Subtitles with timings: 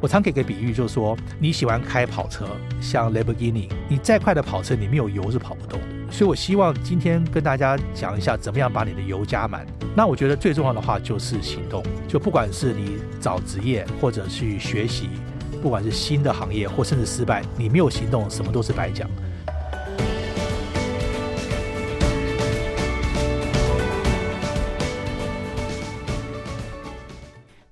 [0.00, 2.46] 我常给个比喻，就是说你喜欢开跑车，
[2.80, 5.86] 像 Lamborghini，你再快的跑车，你没有油是跑不动的。
[6.10, 9.66] 所以我希望今天跟大家讲一下，怎么样把你的油加满。
[9.94, 15.10] 那我觉得最重要的话就是行动，就不管是你找职业或者去学习，
[15.60, 19.08] 不管是新的行业或甚至失败，你没有行动，什么都是白讲。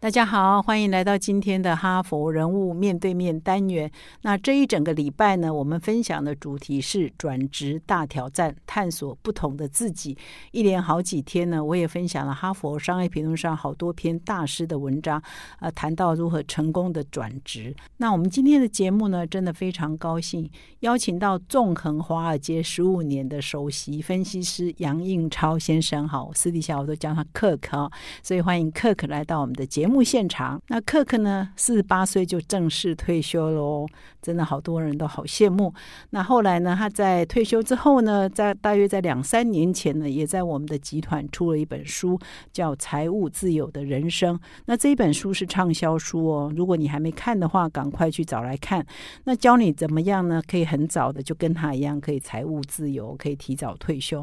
[0.08, 3.90] 大家好，欢迎来到今天的哈佛人物面对面单元。
[4.22, 10.16] 那这一整个礼拜呢，我们分享的主题是转职大挑战，探索不同的自己。
[10.50, 15.22] 一连好几天呢，我也分享了哈佛商业评论上好多篇大师的文章，
[15.60, 17.76] 呃，谈到如何成功的转职。
[17.98, 26.08] 那我们今天的节目呢，真的非常高兴，邀请到纵横华尔街十五年的首席分析师杨应超先生。
[26.08, 29.97] 好，私底下我都叫他 Kirk 啊，所以欢迎 Kirk 来到我们的节目。
[30.02, 31.50] 现场，那克克呢？
[31.56, 33.88] 四十八岁就正式退休了哦，
[34.22, 35.72] 真的好多人都好羡慕。
[36.10, 36.74] 那后来呢？
[36.78, 42.18] 他在退休之后呢，在大约在两三年前呢，也在我们的集团出了一本书，
[42.52, 44.36] 叫《财务自由的人生》。
[44.66, 48.84] 那这一本书是畅销书哦，如果你还没看的话，赶快去找来看。
[49.24, 50.42] 那教你怎么样呢？
[50.46, 54.22] 可以很早的就跟他一样，可以财务自由，可以提早退休。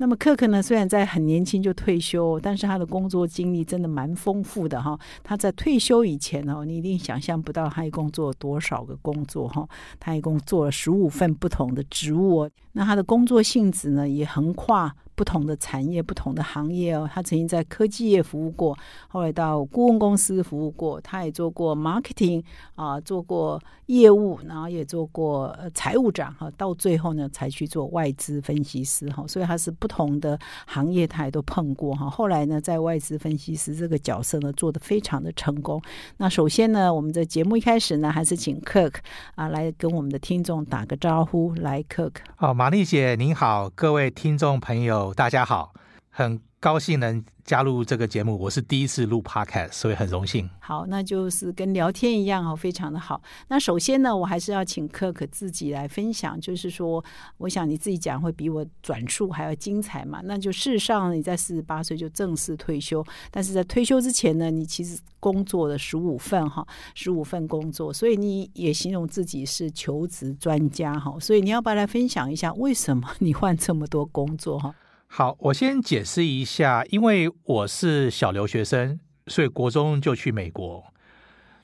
[0.00, 0.62] 那么克克呢？
[0.62, 4.98] 虽然在很年轻就退休，但是他的工作经历真的蛮丰富的哈。
[5.22, 9.68] 他在退休以前哦，你一定想象不到他一共做了多少个工作哈。
[9.98, 14.96] 他一共做了十五份不同的职务，那他的工作性质呢也横跨。
[15.20, 18.74] 不同的产业、不同的行业哦，他曾经在科技业服务过，
[19.06, 22.42] 后来到顾问公司服务过，他也做过 marketing
[22.74, 32.08] 啊，做过业务，然后也做过财务长哈，到最后呢才去做外资分析师哈，所以他是不同的行业他也都碰过哈。
[32.08, 35.82] 后来呢，在外资分析师这个角色呢做的非常的成功。
[36.16, 38.94] 那首先呢，我们的节目一开始呢，还是请 Kirk
[39.34, 42.12] 啊来跟我们的听众打个招呼，来 Kirk。
[42.36, 45.09] 好，玛丽姐您好，各位听众朋友。
[45.14, 45.72] 大家好，
[46.10, 48.38] 很高兴能加入这个节目。
[48.38, 50.48] 我是第一次录 podcast，所以很荣幸。
[50.60, 53.20] 好，那就是跟聊天一样哦，非常的好。
[53.48, 57.02] 那首先呢，我还是要请可可自己来分享，就是说，
[57.38, 60.20] 我想你自己讲会比我转述还要精彩嘛。
[60.24, 71.18] 那就事实上，你在四十八岁就正式退休，但是在退休之前呢，你其实工作了十五份哈，十五份工作，所以你也形容自己是求职专家哈。
[71.18, 74.74] 所以你要不要来分享一下，为什么你换这么多工作哈？
[75.12, 80.84] 好，我先解释一下，因为我是小留学生，所以国中就去美国。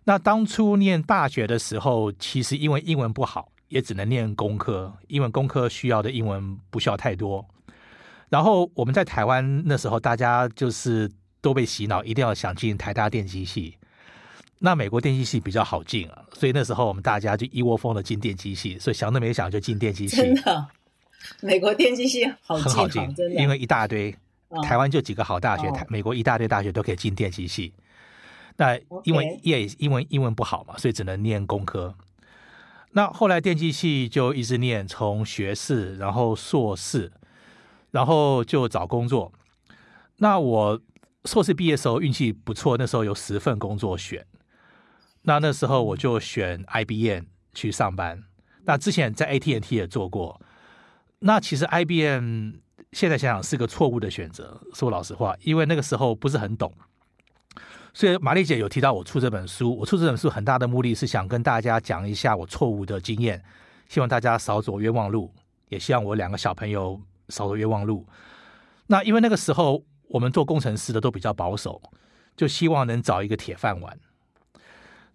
[0.03, 7.47] 那当初念大学的时候，其实因为英文不好，也只能念工科，英文工科需要的英文不需要太多。
[8.29, 11.09] 然后我们在台湾那时候，大家就是
[11.41, 13.77] 都被洗脑，一定要想进台大电机系。
[14.59, 20.17] 那美国电机系比较好进啊，所以那时候我们大家就一窝蜂的进电机系，所以想都没想就进电机系。
[20.17, 20.67] 真的。
[21.41, 24.14] 美国电机系好很好进，真的，因为一大堆，
[24.62, 27.72] 台湾就几个好大学，台美国一大堆大学都可以进电机系。
[28.56, 31.94] 那因为也因为英文不好嘛，所以只能念工科。
[32.92, 37.12] 那后来电机系就一直念，从学士，然后硕士，
[37.91, 39.31] 然后就找工作。
[40.16, 40.81] 那我
[41.26, 44.25] 硕士毕业时候运气不错，那时候有十份工作选。
[45.22, 48.22] 那那时候我就选 IBM 去上班。
[48.65, 50.41] 那之前在 AT&T 也做过。
[51.21, 52.53] 那其实 IBM
[52.93, 56.72] 现在想想是个错误的选择，说老实话，因为那个时候不是很懂。
[57.94, 63.43] 所以玛丽姐有提到我出这本书，我出这本书很大的目的是想跟大家讲一下我错误的经验，
[63.88, 65.32] 希望大家少走冤枉路，
[65.71, 67.00] 也希望我两个小朋友
[67.31, 68.06] 少走冤枉路。
[68.88, 71.81] 那因为那个时候我们做工程师的都比较保守，
[72.37, 73.98] 就希望能找一个铁饭碗。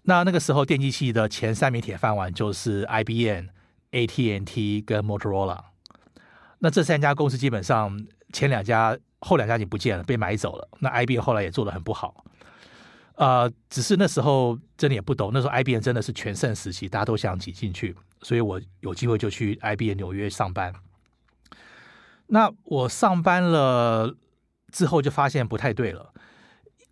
[0.01, 3.45] 那那个时候电机系的前三名铁饭碗就是 IBM、
[3.91, 5.70] AT&T 跟 Motorola。
[6.63, 7.99] 那这三家公司基本上
[8.31, 10.69] 前两家后两家已经不见了，被买走了。
[10.79, 12.23] 那 IBM 后来也做的很不好，
[13.16, 20.71] 呃，只是那时候真的也不懂，那时候 IBM 真的是全盛时期，大家都想挤进去，所以我有机会就去 IBM 纽约上班。
[22.27, 24.15] 那我上班了
[24.71, 26.13] 之后就发现不太对了，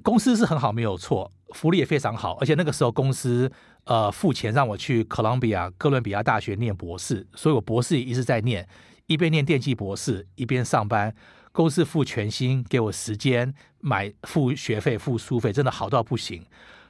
[0.02, 3.52] 公司是很好没有错，福利也非常好，而且那个时候公司
[3.84, 8.68] 呃付钱让我去哥伦比亚哥伦比亚大学念博士，所以我博士一直在念。
[9.10, 11.14] 一边念电气博士，一边上班，
[11.52, 16.46] 公司付全薪给我时间，买付学费、付书费，真的好到不行，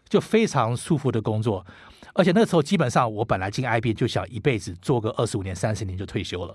[0.10, 1.66] 就非常舒服的工作。
[2.14, 6.54] 而且那个时候，基本上我本来进 IB 就想一辈子做个二十五年、三十年就退休了，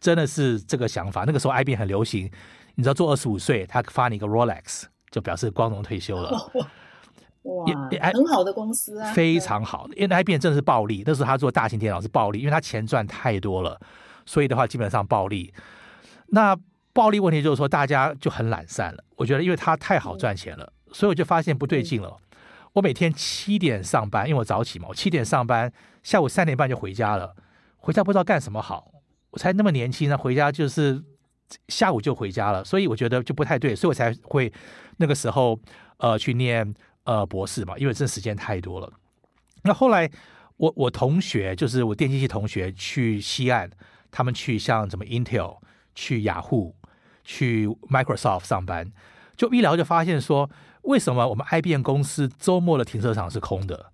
[0.00, 1.24] 真的是这个想法。
[1.26, 2.30] 那个时候 IB 很流行，
[2.76, 6.30] 你知道做二十五岁，他发你一个 Rolex，就表示光荣退休了。
[7.42, 7.66] 哇，
[8.14, 9.88] 很好的公司啊，非常好。
[9.96, 13.80] 因为 IBM 真的是暴利，那时候他做大型电脑是暴利，因为他钱赚太多了，
[14.26, 15.52] 所以的话基本上暴利。
[16.28, 16.56] 那
[16.92, 19.04] 暴利问题就是说，大家就很懒散了。
[19.16, 22.18] 我觉得，因为他太好赚钱了，所以我就发现不对劲了。
[22.74, 25.72] 我每天七点上班，因为我早起嘛，我七点上班，
[26.02, 27.34] 下午三点半就回家了。
[27.76, 28.92] 回家不知道干什么好，
[29.30, 31.02] 我才那么年轻呢，回家就是
[31.68, 34.52] 下午就回家了，所以我觉得就不太对，所以我才会
[34.96, 35.58] 那个时候
[35.98, 38.90] 呃去念呃博士嘛，因为这时间太多了。
[39.64, 40.10] 那后来
[40.56, 43.70] 我我同学就是我电机系同学去西岸，
[44.12, 45.58] 他们去像什么 Intel、
[45.96, 46.76] 去雅虎、
[47.24, 48.92] 去 Microsoft 上班，
[49.36, 50.48] 就一聊就发现说。
[50.82, 53.92] 为什么我们 IBM 公司周末的停车场是空的？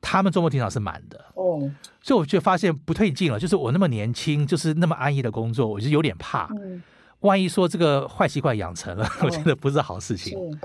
[0.00, 1.22] 他们周末停车场是满的。
[1.34, 1.70] 哦，
[2.00, 3.38] 所以我就发现不对劲了。
[3.38, 6.48] 就是我那么年轻，就是那么安逸的工作，我就有点怕。
[6.54, 6.82] 嗯，
[7.18, 10.58] 万一说这个坏习惯养成了，我觉得不是好事情。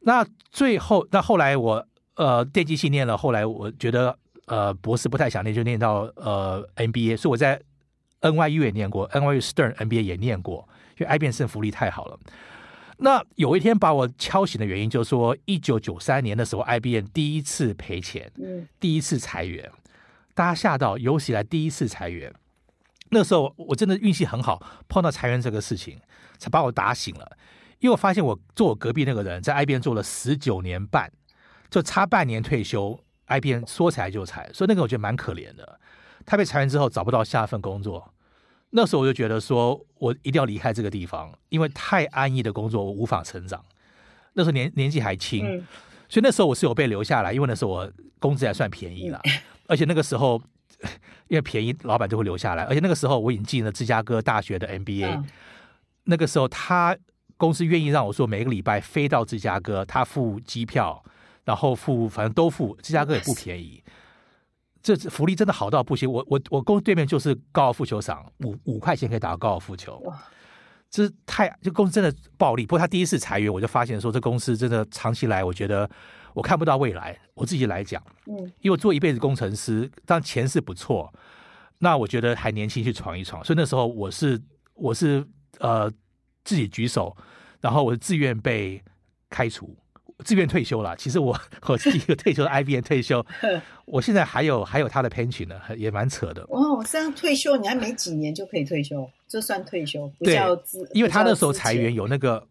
[0.00, 4.16] 那最后，那后来我呃电机系念了，后来我觉得
[4.46, 7.18] 呃博士不太想念，就念到呃 MBA。
[7.18, 7.60] 所以我在
[8.22, 12.18] NYU 也念过，NYU Stern MBA 也念过，因为 IBM 是福利太好了。
[12.98, 19.70] 那有一天把我敲醒的原因，就是说，一九九三年的时候，IBM 第一次赔钱，嗯，第一次裁员，
[20.34, 22.32] 大家吓到，有史以来第一次裁员。
[23.10, 25.98] 那时候我真的运气很好，碰到裁员这个事情，
[26.38, 27.36] 才把我打醒了。
[27.80, 31.10] 因为我发现我坐我隔壁那个人在 IBM 做了十九年半，
[31.68, 35.80] 就差半年退休，IBM 说裁就裁，所以那个我觉得蛮可怜的。
[36.26, 38.12] 他被裁员之后找不到下一份工作。
[38.70, 43.62] 那时候我就觉得说，我一定要离开这个地方，因为太安逸的工作我无法成长。
[44.32, 45.44] 那时候年年纪还轻，
[46.08, 49.20] 所以那时候我是有被留下来，因为那时候我工资还算便宜了，
[49.66, 50.40] 而且那个时候
[51.28, 52.64] 因为便宜，老板就会留下来。
[52.64, 55.22] 而且那个时候我已经进了芝加哥大学的 MBA，
[56.04, 56.96] 那个时候他
[57.36, 61.04] 公司愿意让我说每个礼拜飞到芝加哥，他付机票，
[61.44, 63.82] 然后付反正都付，芝加哥也不便宜。
[64.82, 70.02] 这福利真的好到不行，我我我公司对面就是高尔夫球场，五五块钱可以打高尔夫球，
[70.90, 72.66] 这太这公司真的暴利。
[72.66, 75.88] 不过他第一次裁员，我就发现说这公司真的长期来，我觉得
[76.34, 77.16] 我看不到未来。
[77.34, 81.12] 我自己来讲，嗯，因为我做一辈子工程师，但钱是不错，
[81.78, 84.40] 那我觉得还年轻去闯一闯，所以那时候我是
[84.74, 85.24] 我是
[85.60, 85.88] 呃
[86.44, 87.16] 自己举手，
[87.60, 88.82] 然后我是自愿被
[89.30, 89.76] 开除。
[90.22, 93.24] 自愿退休了，其实我 我是一个退休的 IBM 退休，
[93.84, 96.42] 我现在还有还有他的 pension 呢，也蛮扯的。
[96.48, 100.10] 哦，这样退休你还没几年就可以退休，这算退休？
[100.20, 100.38] 对，
[100.92, 102.46] 因为他那时候裁员有那个，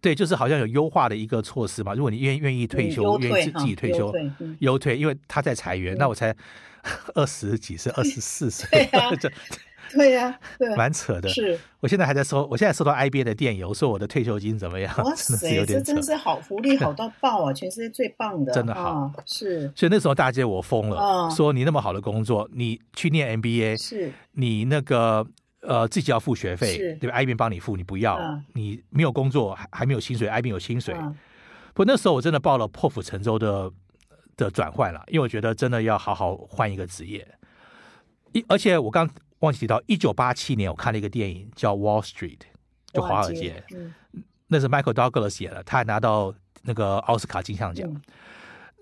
[0.00, 1.94] 对，就是好像有优化的一个措施嘛。
[1.94, 4.12] 如果你愿愿意退休，愿意自己退休，
[4.60, 6.34] 优退，因为他在裁员，那我才
[7.14, 8.88] 二十几岁，二十四岁，
[9.96, 11.28] 对呀，对，蛮扯的。
[11.28, 14.94] 是，我现在还在收，我现在收到 IBA 的电邮，说我的退休金怎么样？
[15.04, 17.52] 哇塞，这真的是好福利， 好到爆啊！
[17.52, 19.12] 全世界最棒的，真的好。
[19.26, 25.26] 是，所以那时候大姐我疯了，说你那么好的工作，你去念 MBA，是，你那个
[25.62, 28.18] 呃自己要付学费，对吧？IBM 帮你付，你不要，
[28.54, 30.94] 你没有工作，还还没有薪水，IBM 有薪水。
[31.74, 33.70] 不，那时候我真的报了破釜沉舟的
[34.36, 37.26] 的转换了，因为我觉得真的要好好换一个职业。
[38.32, 39.08] 一，而且我刚。
[39.40, 42.38] 忘记提到，一九八七年我看了一个电影叫《Wall Street》，
[42.92, 43.62] 就华尔街，
[44.48, 47.88] 那是 Michael Douglas 写的，他还拿到那个奥斯卡金像奖。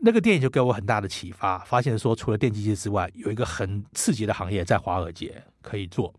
[0.00, 6.15] 那个电影就给我很大的启发，发现说除了电机界之外，有一个很刺激的行业在华尔街可以做。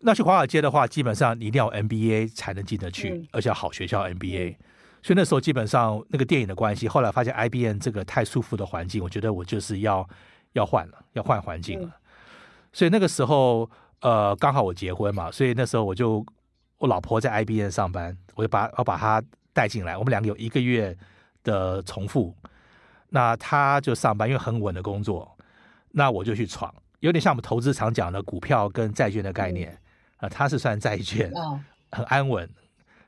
[0.00, 4.56] 那去华尔街的话，基本上你一定要 MBA 才能进得去，而且要好学校 MBA。
[5.00, 10.08] 所以那时候基本上那个电影的关系，后来发现 IBM 这个太舒服的环境，我觉得我就是要
[10.52, 11.96] 要换了，要换环境了。
[12.72, 16.24] 所以那个时候，呃，刚好我结婚嘛，所以那时候我就
[16.78, 20.96] 我老婆在 IBM 上班，我就把我把她带进来，我们两个有一个月
[21.44, 22.34] 的重复，
[23.10, 25.36] 那她就上班，因为很稳的工作，
[25.90, 29.78] 那我就去闯，有点像我们投资常讲的股票跟债券的概念
[30.16, 31.30] 啊，他是算债券，
[31.92, 32.48] 很安稳，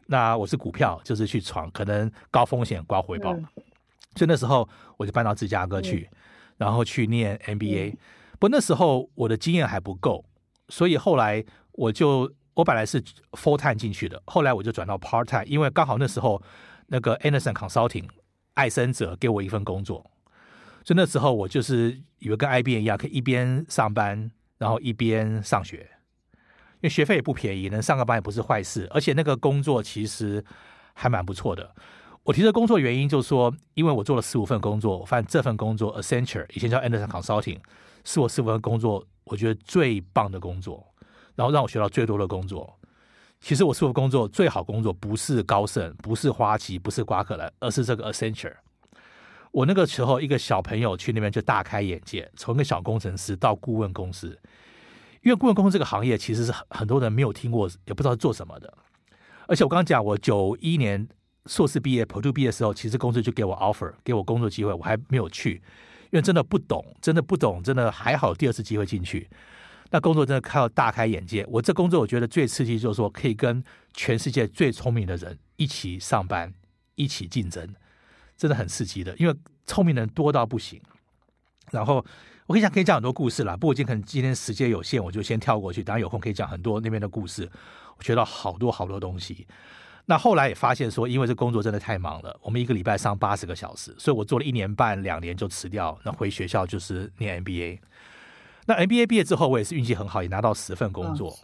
[0.07, 3.33] 那我是股票，就是去闯，可能高风险高回报，
[4.15, 4.69] 所以那时候
[4.99, 6.09] 我就搬到芝加哥去，
[6.59, 7.97] 然后去念 MBA。
[8.39, 10.25] 不，那时候我的经验还不够，
[10.69, 16.43] 所以后来我就我本来是 full time 进去的，后来我就转到 part time，因为刚好那时候
[16.89, 18.09] 那个 Anderson Consulting
[18.55, 20.11] 爱森哲给我一份工作，
[20.85, 25.89] 所以那时候我就是以为跟 IBM 一样，可以一边上班，然后一边上学，
[26.75, 30.45] 因为学费也不便宜，能上个班也不是坏事，而且那个工作其实
[30.93, 31.75] 还蛮不错的。
[32.25, 37.59] 我提这工作原因就是说，因为我做了十五份工作，我发现这份工作 Accenture 以前叫 Anderson Consulting。
[38.05, 40.87] 是我四份工作，我觉得最棒的工作，
[41.35, 42.79] 然后让我学到最多的工作。
[43.41, 48.55] 其实我四份工作最好工作不是高盛，不是花旗，不是瓜克兰，而是这个 Accenture。
[49.53, 54.39] 我那个时候一个小朋友去那边就大开眼界，从一个小工程师到顾问公司，
[55.23, 58.73] 因为顾问公司这个行业其实是很很多人没有听过，也不知道做什么的。
[59.47, 61.07] 而且我刚刚讲，我九一年
[61.47, 65.63] 硕士毕业，普渡毕业的时候，其实公司就给我 offer，给我工作机会，我还没有去，
[66.15, 69.29] 因为真的不懂，真的不懂，真的还好第二次机会进去，
[69.91, 71.45] 那工作真的看到大开眼界。
[71.49, 73.63] 我这工作我觉得最刺激，就是说可以跟
[73.95, 76.55] 全世界最聪明的人一起上班，
[76.95, 77.75] 一起竞争。
[78.37, 79.35] 真的很刺激的，因为
[79.67, 80.81] 聪明人多到不行。
[81.73, 82.05] 然后
[82.47, 83.57] 我可以讲，可以讲很多故事啦。
[83.57, 85.83] 不过今天可能今天时间有限，我就先跳过去。
[85.83, 87.51] 当然有空可以讲很多那边的故事，
[87.99, 89.49] 我学到好多好多东西。
[90.07, 95.99] 那后来也发现说，因为这工作真的太忙了，我们一个礼拜上八十个小时，所以我做了一年半两年就辞掉。
[96.05, 97.79] 那回学校就是念 MBA。
[98.67, 101.39] 那 MBA 毕业之后，我也是运气很好，也拿到十份工作。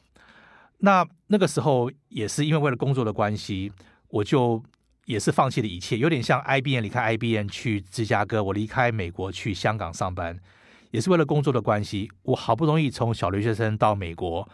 [0.78, 3.72] 那那个时候也是因为为了工作的关系，
[4.08, 4.62] 我就。
[5.06, 10.38] 也是放弃了一切，有点像 IBM 离开 IBM 去芝加哥，我离开美国去香港上班，
[10.92, 12.08] 也是为了工作的关系。
[12.22, 14.48] 我好不容易从小留学生到美国，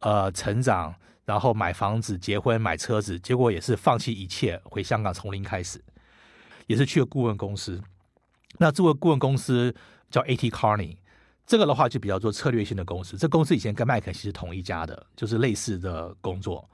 [0.00, 0.94] 呃，成长，
[1.32, 5.82] 然后买房子、结婚、买车子，结果也是放弃一切，回香港从零开始，
[6.66, 7.82] 也是去了顾问公司。
[8.58, 9.74] 那这个顾问公司
[10.10, 10.98] 叫 AT Carney，
[11.46, 13.16] 这个的话就比较做策略性的公司。
[13.16, 16.68] 这公司以前跟麦肯锡是同一家的，就是类似的工作。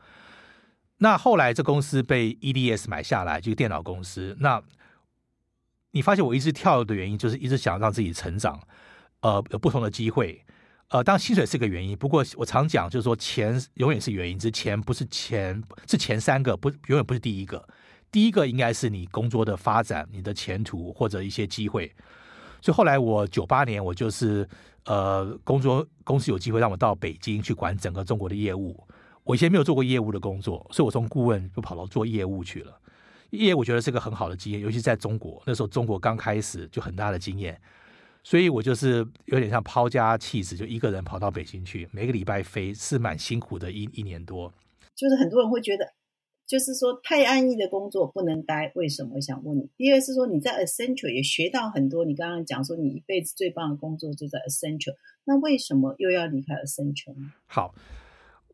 [0.96, 4.36] 那后来这公司被 EDS 买下来，就电脑公司。
[4.40, 4.60] 那
[5.92, 8.60] 你发现我一直跳的原因，就是一直想让自己成长，
[9.20, 10.44] 呃，有不同的机会。
[10.90, 17.62] 呃，当然薪水是个原因，不过我常讲就是说钱永远是原因，之钱不是钱，是前三个不永远不是第一个。
[18.10, 21.94] 第一个应该是你工作的发展、你的前途或者一些机会。
[22.62, 24.48] 所以后来我九八年我就是
[24.86, 28.82] 呃工作公司有机会让我到北京去管整个中国的业务。
[29.24, 32.80] 我以前没有做过业务的工作，所以我从顾问就跑到做业务去了。
[33.28, 37.60] 业务我觉得是个很好的经验，尤其在中国那时候，中国刚开始就很大的经验。
[38.22, 44.52] 所以我就是有点像抛家弃子，就一个人跑到北京去，每个礼拜飞，是蛮辛苦的，一一年多。
[44.94, 45.92] 就是很多人会觉得，
[46.46, 49.12] 就是说太安逸的工作不能待，为什么？
[49.14, 49.70] 我想问你。
[49.76, 54.94] 第二是说你在 Accenture 也学到很多，你刚刚讲说你一辈子最棒的工作就在 Accenture，
[55.24, 57.32] 那为什么又要离开 Accenture 呢？
[57.46, 57.74] 好，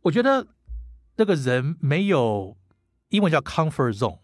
[0.02, 0.47] 我觉得。
[1.16, 2.56] 那个人没有
[3.11, 4.18] 英文叫 comfort zone，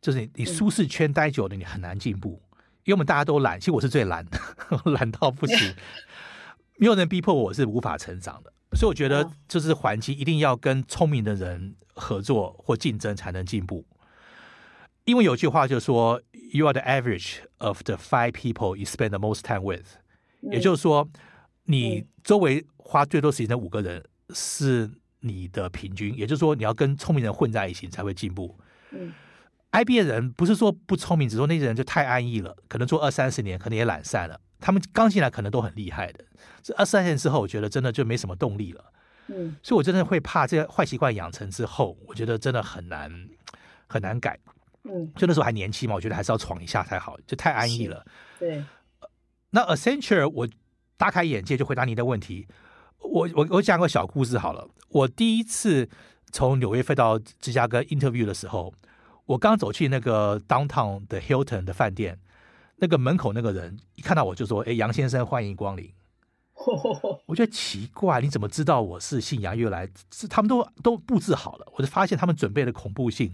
[0.00, 2.40] 就是你你舒适圈待久了，你很难进步。
[2.84, 4.38] 因为我们大家都懒，其实我是最懒的，
[4.92, 5.74] 懒到不行。
[6.76, 13.84] 没有人逼迫我是无法成长的，所以我觉得就是环境一定要跟聪明的人合作或竞争才能进步。
[15.04, 16.20] 因为有句话就说
[16.52, 19.86] ，You are the average of the five people you spend the most time with，
[20.40, 21.08] 也就是说，
[21.64, 24.90] 你周围花最多时间的五个人是。
[25.26, 28.54] 你的平均，也就是说，你要跟聪明人混在一起才会进步。
[28.90, 29.10] 嗯
[29.74, 34.40] ，IB 的人不是说不聪明，只是说那些人就太安逸了，可能做二三十年，可能也懒散了。
[34.60, 36.24] 他们刚进来可能都很厉害的，
[36.62, 38.84] 这二三十年之后，我觉得真的就没什么动力了。
[39.26, 43.10] 嗯，所以我真的会怕这些坏习惯养成之后，我觉得真的很难
[43.86, 44.38] 很难改。
[44.84, 48.04] 嗯，就那时候还年轻嘛，我觉得还是要闯一下才好，就太安逸了。
[48.38, 48.62] 对，
[49.50, 50.48] 那 Accenture 我
[50.96, 52.46] 大开眼界，就回答你的问题。
[53.00, 54.68] 我我我讲个小故事好了。
[54.88, 55.88] 我第一次
[56.32, 58.72] 从纽约飞到芝加哥 interview 的时候，
[59.26, 62.18] 我刚走去那个 downtown 的 Hilton 的饭店，
[62.76, 65.90] 那个门口那个人一看到我就说：“哎，杨先生，欢迎光临。
[67.26, 69.56] ”我觉得奇怪，你怎么知道我是姓杨？
[69.56, 73.32] 又来是他们都都布置好了，我就发现他们准备的恐怖性。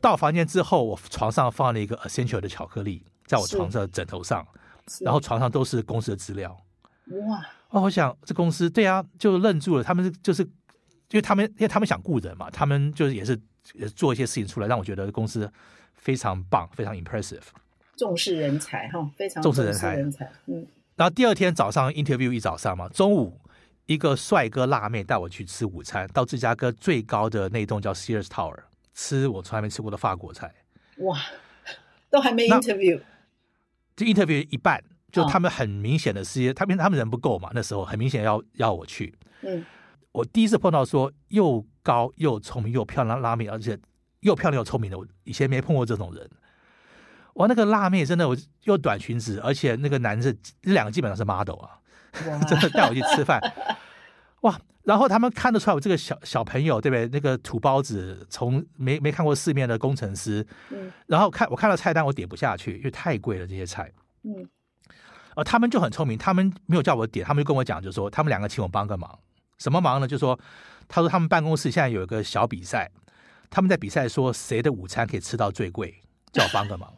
[0.00, 4.46] 到房间之后，我床上放了一个 essential 的巧克力，在我床上枕头上，
[5.00, 6.56] 然后床上都是公司的资料。
[7.28, 7.46] 哇！
[7.70, 9.82] 哦，我想这公司对啊，就愣住了。
[9.82, 10.48] 他们就是。
[11.10, 13.38] 因为他们，因为他们想雇人嘛，他们就是也是
[13.74, 15.50] 也做一些事情出来，让我觉得公司
[15.94, 17.42] 非常棒，非常 impressive，
[17.96, 20.66] 重视人才哈，非常重视人才，人才，嗯。
[20.96, 23.40] 然后第二天早上 interview 一早上嘛，中午
[23.86, 28.58] 一个帅哥辣妹带我去吃午餐，到芝加哥最高的那栋叫 Sears Tower
[28.94, 30.52] 吃我从来没吃过的法国菜。
[30.98, 31.18] 哇，
[32.10, 33.00] 都还没 interview，
[33.96, 39.64] 就 interview 一半，就他们很明显的是，他们他们人不够嘛，那时候很明显要要我去，嗯。
[40.12, 43.78] 我第一次碰到说又高又聪明又漂亮拉妹，而且
[44.20, 46.30] 又漂亮又聪明的，我以前没碰过这种人。
[47.34, 51.80] 哇，那个辣妹真的，我又短裙子，而且那个男的，这两个基本上是 model 啊，
[52.46, 53.40] 真的带我去吃饭。
[54.42, 57.08] 哇，然后他们看得出来我这个小小朋友，对不对？
[57.08, 60.46] 那个土包子，从没没看过世面的工程师。
[60.70, 60.92] 嗯。
[61.06, 63.90] 然后看我看到菜单，我点不下去，因为太贵了这些菜。
[64.24, 64.48] 嗯。
[65.34, 69.18] 呃，他们就很聪明，他们没有叫我点，他们就跟我讲，就说他们两个请我帮个忙。
[69.56, 70.06] 什么忙呢？
[70.06, 70.38] 就说，
[70.92, 72.90] 他说他们办公室现在有一个小比赛，
[73.48, 76.92] 他们在比赛说谁的午餐可以吃到最贵，叫我帮个忙。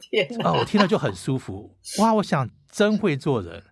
[0.00, 0.54] 天哪！
[0.54, 1.76] 我听了就很舒服。
[1.98, 3.62] 哇，我想真会做人。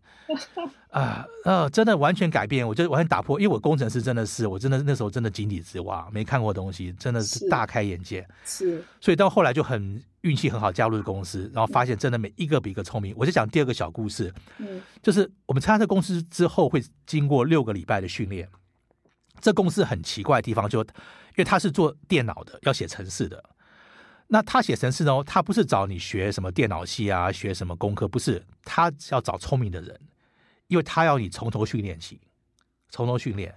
[0.90, 8.26] 啊呃，真的完全改变，我就完全打破，因为我工程师真的是，我真的那时候真的井底之蛙，没看过东西，真的是大开眼界。
[8.44, 13.14] 是，所以到后来就很运气很好，加入公司，然后发现真的每一个比一个聪明。
[13.16, 18.48] 我就讲第二个小故事，嗯，就是我们参加这公司之后，会经过六个礼拜的训练。
[19.44, 20.86] 这公司很奇怪的地方，就因
[21.36, 23.44] 为他是做电脑的，要写程式的。
[24.28, 30.00] 那他写程式呢，他不是找你学什么电脑系啊，学什么功课，不是，他要找聪明的人。
[30.68, 32.18] 因为他要你从头训练起，
[32.88, 33.54] 从头训练，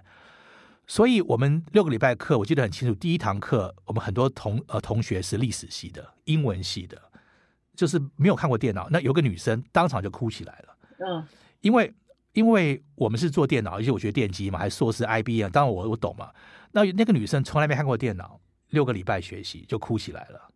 [0.86, 2.94] 所以我们六个礼拜课，我记得很清楚。
[2.94, 7.00] 第一堂课，我们很多同呃同学是历史系的、英文系的，
[7.74, 8.88] 就是没有看过电脑。
[8.90, 10.76] 那有个女生当场就哭起来了。
[10.98, 11.26] 嗯，
[11.62, 11.92] 因为
[12.38, 16.30] 因为我们是做电脑，而且我学电机嘛，还硕士 IBM，当然我我懂嘛。
[16.70, 18.38] 那那个女生从来没看过电脑，
[18.70, 20.48] 六个礼拜学习就哭起来了。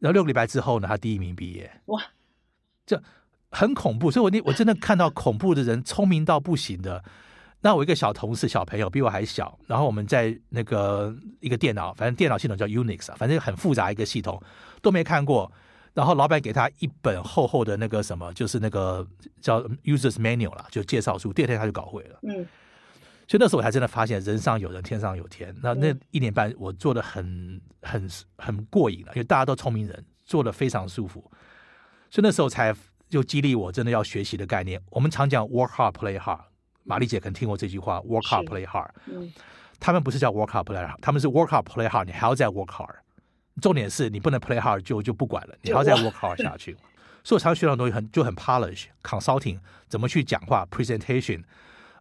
[0.00, 1.70] 然后六个礼拜之后呢，她第一名毕业。
[1.86, 2.02] 哇，
[2.84, 3.00] 这。
[3.50, 7.04] 很恐怖，所以我那我真的看到恐怖的人，聪明到不行的。
[7.60, 14.42] 那我一个小同事，小朋友比我还小，然后我们在那个一个电脑，反正电脑系统叫 Unix 啊，反正很复杂一个系统，
[14.82, 15.52] 都没看过。
[15.94, 19.06] 然后老板给他一本厚厚的那个什么，就是那个
[19.40, 21.32] 叫 Users Manual 啦，就介绍书。
[21.32, 22.18] 第二天他就搞会了。
[22.24, 22.46] 嗯，
[23.26, 25.54] 所以那时候我才真的发现人上有人，天上有天。
[25.62, 31.20] 那那一年半我做的很很很过瘾了，因为大家都聪明人，做的非常舒服。
[32.10, 32.74] 所以那时候才。
[33.10, 34.80] 就激励我真的要学习的概念。
[34.90, 36.40] 我们常讲 work hard, play hard。
[36.82, 38.88] 玛丽姐可能听过这句话，work hard, play hard。
[39.06, 39.32] 嗯，
[39.78, 42.06] 他们不是叫 work hard, play hard，他们是 work hard, play hard。
[42.06, 42.96] 你还要再 work hard。
[43.60, 46.76] 重点是你不能 play hard 就就不管了，你还要再 work hard 下去。
[47.22, 49.58] 所以我常常学到东西很就很 polish consulting，
[49.88, 51.42] 怎么去讲话 presentation，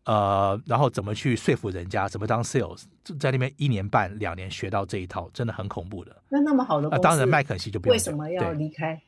[0.03, 2.83] 呃，然后怎么去说服人家，怎么当 sales，
[3.17, 6.13] 在那边一年半两年学到这一套，真的很恐怖的。
[6.27, 9.01] 那那么好的，那当然麦肯锡就不为什么要离开？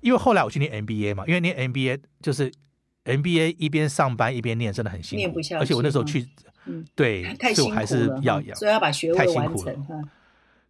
[0.00, 2.52] 因为后来我去念 MBA 嘛，因为念 MBA 就是
[3.04, 6.26] MBA 一边上班一边念，真的很辛苦，而且我那时候去，
[6.96, 10.08] 对，太辛苦还是要所以要把学位完成。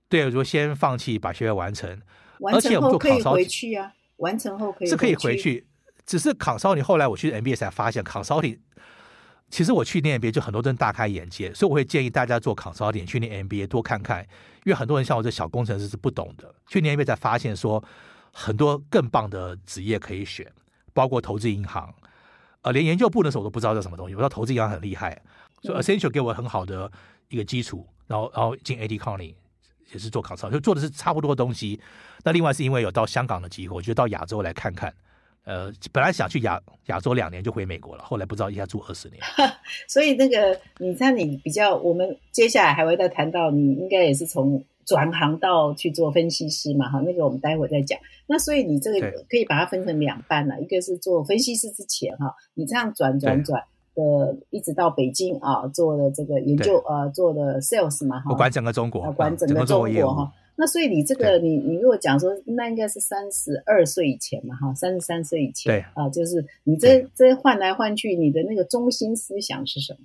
[0.09, 2.01] 对，我说先放弃把学业完成，
[2.41, 5.67] 完成后可以回去啊，完成后可以是可以回去，
[6.07, 8.59] 只是考烧你后来我去 MBA 才发现，考烧你
[9.51, 14.23] 其实我去念 MBA 就很多人大开眼界，所以我会建议大家做康少点去念 MBA 多看看，
[14.65, 17.83] 因为很多人像我这小工程师是不懂的，去年 MBA 才发现说。
[18.31, 20.47] 很多更棒的职业可以选，
[20.93, 21.93] 包括投资银行，
[22.61, 24.15] 呃，连研究部的时候我都不知道这什么东西。
[24.15, 25.21] 我知道投资银行很厉害，
[25.63, 26.93] 所以 Essential 给我很好的
[27.31, 29.35] 一个基础，然后然后进 AD Conning
[29.93, 31.81] 也是做考察，就做的是差不多的东西。
[32.25, 34.93] 那另外是因为有到香港的机会，我就到亚洲来看看。
[35.45, 39.21] 呃，本来想去亚亚洲两年就回美国了，后来不知道一下住二十年。
[39.89, 44.65] 所以那个你看你比较，我们接下来还会再谈到，你应该也是从。
[44.89, 48.01] 转行到去做分析师嘛，哈，那个我们待会再讲。
[48.27, 48.99] 那所以你这个
[49.29, 53.63] 可以把它分成两半了，一个是做分析师之前哈，你这样转转转
[53.99, 60.33] 的，一直到北京啊，做的这个研究呃，做的 sales 嘛，哈，管整个中国，管整个中国哈。
[60.55, 69.99] 那所以你这个你你如果讲说，那应该是三十二岁以前嘛，哈，三十三岁以前，对啊，就是你这这换来换去，你的那个中心思想是什么？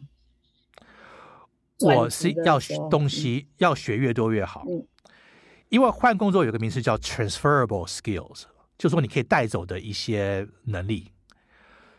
[1.95, 4.85] 我是要东西要学越多越好，嗯，
[5.69, 8.43] 因为换工作有个名词叫 transferable skills，
[8.77, 11.11] 就说你可以带走的一些能力。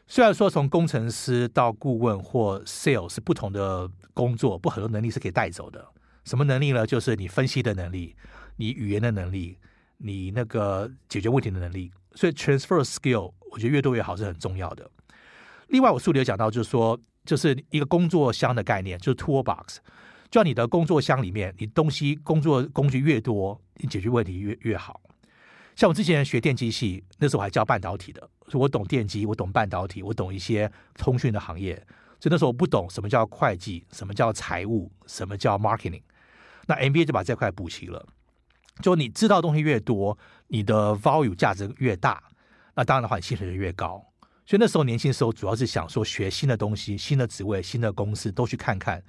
[0.06, 5.84] 虽然说从工程师到顾问或 sales 是不同的工作，不很多能力是可以带走的。
[6.24, 6.86] 什么能力呢？
[6.86, 8.14] 就是你分析的能力，
[8.56, 9.58] 你语言的能力，
[9.98, 11.90] 你那个解决问题的能力。
[12.14, 14.90] 所以 transfer skill 我觉得越多越好是很重要的。
[15.68, 17.00] 另外，我书里有讲到，就是说。
[17.26, 19.78] 就是一个工作箱的概念，就是 toolbox。
[20.30, 25.00] 就你的工作箱里面，你东西工作工具越多，你解决问题越越好。
[25.76, 31.74] 像我之前学电机系，那时候我还教半导体的，所以我懂电机，我懂半导体，我懂一些通讯的行业。
[32.20, 36.02] 所以那时候我不懂什么叫会计，什么叫财务，什么叫 marketing。
[36.66, 38.06] 那 MBA 就把这块补齐了。
[38.80, 40.16] 就你知道东西越多，
[40.48, 42.22] 你的 value 价值越大，
[42.74, 44.04] 那当然的话，你薪水就越高。
[44.46, 49.02] 所以那时候年轻的时候主要是想说学新的东西、新的职位、新的公司都去看看，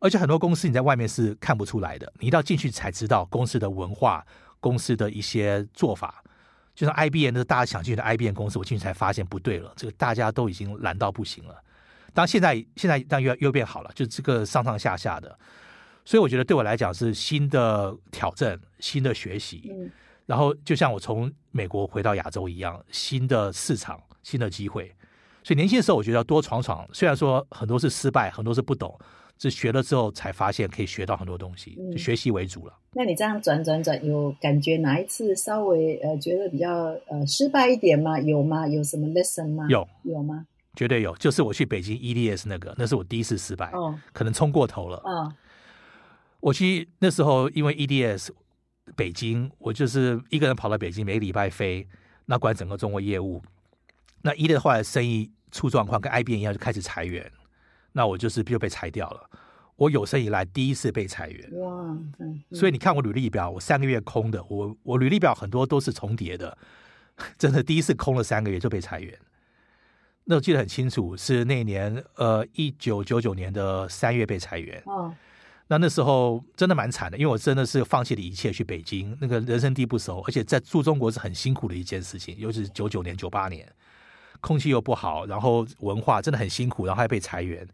[0.00, 4.26] 而且很多公司你在外面是看不出来的，你一到进去才知道公司的文化、
[4.60, 6.22] 公司的一些做法。
[6.74, 11.54] 就像 IBM 那个大家想进去的 IBM 公司，我进去才发现不对了，这个大家都已经懒到不行了。
[12.14, 15.38] 当现在现在但又又变好了，就这个上上下下的。
[16.04, 19.72] 所以我觉得对我来讲是新的挑战、新的学习。
[19.74, 19.90] 嗯。
[20.26, 24.00] 然后就像我从美国回到亚洲一样，新的市场。
[24.24, 24.94] 新的机会，
[25.42, 26.86] 所以年轻的时候我觉得要多闯闯。
[26.92, 28.98] 虽然说很多是失败，很多是不懂，
[29.38, 32.74] 是学了之后才发现可以学到很多东西，就学习为主了。
[32.92, 36.68] 那你这样转转转，有感觉哪一次稍微呃觉得比较
[37.06, 38.18] 呃失败一点吗？
[38.18, 38.66] 有吗？
[38.66, 39.66] 有什么 lesson 吗？
[39.68, 40.46] 有有吗？
[40.74, 44.98] 绝对有，就是我去北京 EDS 那个，那是我第一次失败，哦可能冲过头了。
[44.98, 45.34] 啊
[46.40, 48.28] 我去那时候因为 EDS
[48.94, 51.86] 北京，我就是一个人跑到北京，每个礼拜飞，
[52.26, 53.42] 那管整个中国业务。
[54.22, 57.30] 那 EDS 后来生意出状况，跟 IBM 一样，就开始裁员。
[57.92, 59.30] 那我就是就被裁掉了。
[59.76, 66.58] 我有生以来第一次被裁员，哇嗯，所以你看我履历表，我三个月空的，我我履历表很多都是重叠的，
[67.38, 69.16] 真的第一次空了三个月就被裁员。
[70.24, 74.82] 那我记得很清楚，是那年呃一九九九年的三月被裁员。
[74.86, 75.14] 哦
[75.70, 83.70] 那那时候真的蛮惨的，因为我真的是放弃了一切去北京，那个人生地不熟，而且在住中国是很辛苦的一件事情，尤其是九九年、九八年，
[84.40, 87.66] 空气又不好，然后文化真的很辛苦，然后还被裁员。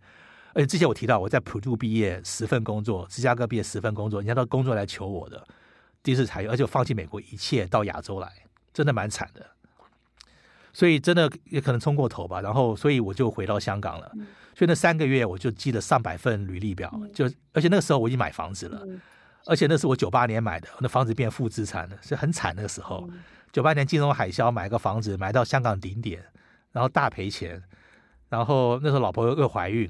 [0.52, 5.46] 而且之前我提到我在普渡毕业十份工作，芝加哥毕业十份工作，人家都工作来求我的，
[6.02, 8.30] 第一次裁员，而且我放弃美国一切到亚洲来，
[8.72, 9.44] 真的蛮惨的。
[10.72, 14.10] 所以真的也可能冲过头吧，然后所以我就回到香港了。
[14.56, 19.00] 所以那三个月我就寄了上百份履历表，就而且那个时候我已经买房子了，嗯
[19.46, 23.08] 而且那是我九八年买的，那房子变负资产了，是很惨那个时候。
[23.52, 26.24] 九八年金融海啸，买个房子买到香港顶点，
[26.74, 27.62] 然后大赔钱，
[28.28, 29.88] 然后那时候老婆又怀孕，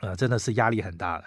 [0.00, 1.24] 呃，真的是压力很大了。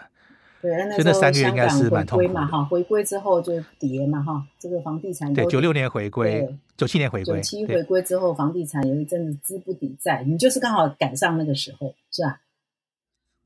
[0.62, 2.28] 对，那所以那三个月应该是蛮痛苦的。
[2.28, 12.39] 回归嘛哈，回归之后就跌嘛哈，这个房地产对，九六年回归，九七年回归，九七回对归之后，房地产有一阵子资不抵债，你就是刚好赶上那个时候，是吧？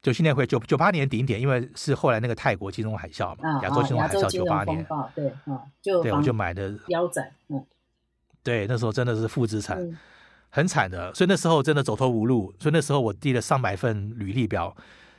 [0.04, 7.66] 九七年回九九八年顶点，因为是后来那个泰国金融海啸嘛，啊，亚洲金融海啸九八年，对啊，就对，我就买的，腰斩，嗯。
[8.44, 9.98] 对，那时候真的是负资产，嗯
[10.58, 14.76] 很惨的，所以那时候真的走投无路，所以那时候我递了上百份履历表，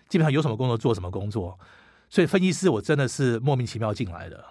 [0.09, 1.57] 基本上有什么工作做什么工作，
[2.11, 4.44] 所以分析师我真的是莫名其妙进来的，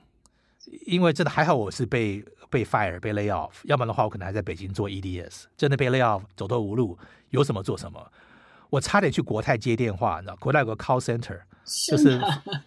[0.85, 6.97] 因为真的还好我是被被 fire 被 lay off，要不然的话我可能还在北京做 EDS，真的被 lay off 走投无路，
[7.31, 8.09] 有什么做什么，
[8.69, 11.41] 我差点去国泰接电话，你知道国泰有个 call center，
[11.89, 12.17] 就是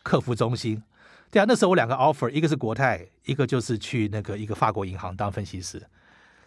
[0.02, 0.82] 客服中心。
[1.30, 5.80] 对啊，那时候我两个 offer，一个是国泰，一个就是去那个一个法国银行当分析师，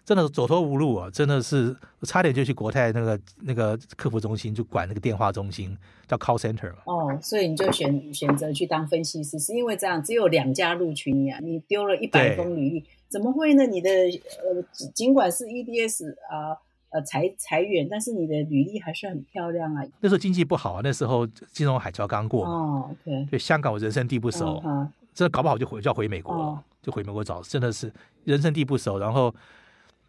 [0.06, 1.10] 真的是走投无路啊！
[1.10, 6.80] 真的是差点就去国泰那个那个客服中心，就管那个电话中心，叫 call center 嘛。
[6.86, 13.66] 哦，所以你就选选择去当分析师，是因为这样，只有两家录取你啊，你丢了一百对封履历，怎么会呢？
[13.66, 16.58] 你的呃，尽尽管是 EDS 啊
[16.90, 19.84] 呃裁裁员，但是你的履历还是很漂亮啊。
[20.02, 27.90] 那时候经济不好啊，那时候金融海啸刚过嘛，哦，OK，对香港我人生地不熟，嗯真的搞不好就回就要回美国了，哦就回美国找，真的是
[28.26, 29.00] 人生地不熟。
[29.00, 29.34] 然后，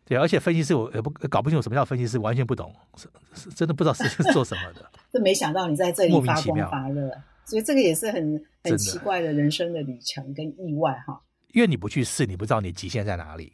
[0.07, 4.91] 对，而且分析师我也不搞不清楚什么叫分析师，完全不懂，是是真的不知道是 是做什么的。
[5.11, 7.11] 这没想到你在这里莫名发光其妙发热，
[7.47, 11.21] 所以这个也是很很奇怪的人生的旅程跟意外哈。
[11.53, 13.53] 因为你不去试，你不知道你极限在哪里，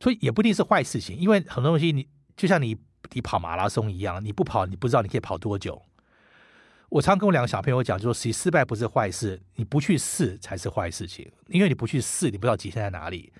[0.00, 1.16] 所以也不一定是坏事情。
[1.16, 2.76] 因为很多东西你就像你
[3.12, 5.82] 你跑马拉松一样，你不跑你不知道你可以跑多久。
[6.88, 11.30] 我常跟我两个小朋友讲，就说其实失败不是坏事，你不去试才是坏事情。
[11.48, 13.30] 因为你不去试，你不知道极限在哪里。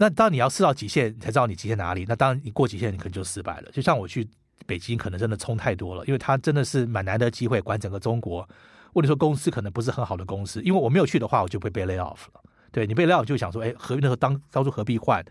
[0.00, 2.06] 那当你要试到极限，你才知道你极限哪里。
[2.08, 3.70] 那当然你过极限，你可能就失败了。
[3.70, 4.26] 就像我去
[4.66, 8.48] 北京，可能真的冲太多了，因为他真的是蛮难得机会管整个中国。
[8.92, 12.42] 或者说公司可能不是很好的公司，因为我没有去的话，我就会被 lay off 了。
[12.72, 15.24] 对你被 lay off 就想说，哎，何必那时候当当初何必换？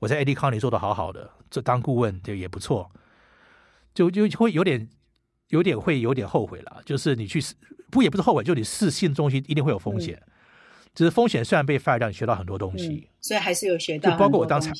[0.00, 2.90] 我在 AD County 做的好好的，这当顾问对也不错，
[3.94, 4.88] 就就会有点
[5.50, 6.82] 有点会有点后悔了。
[6.84, 7.54] 就是你去试
[7.92, 10.20] 不也不是后悔，就你试新东西一定会有风险。
[10.96, 14.72] 只是风险虽然被 fire 掉，你学到很多东西，嗯，所以还是有学到就包括我当财。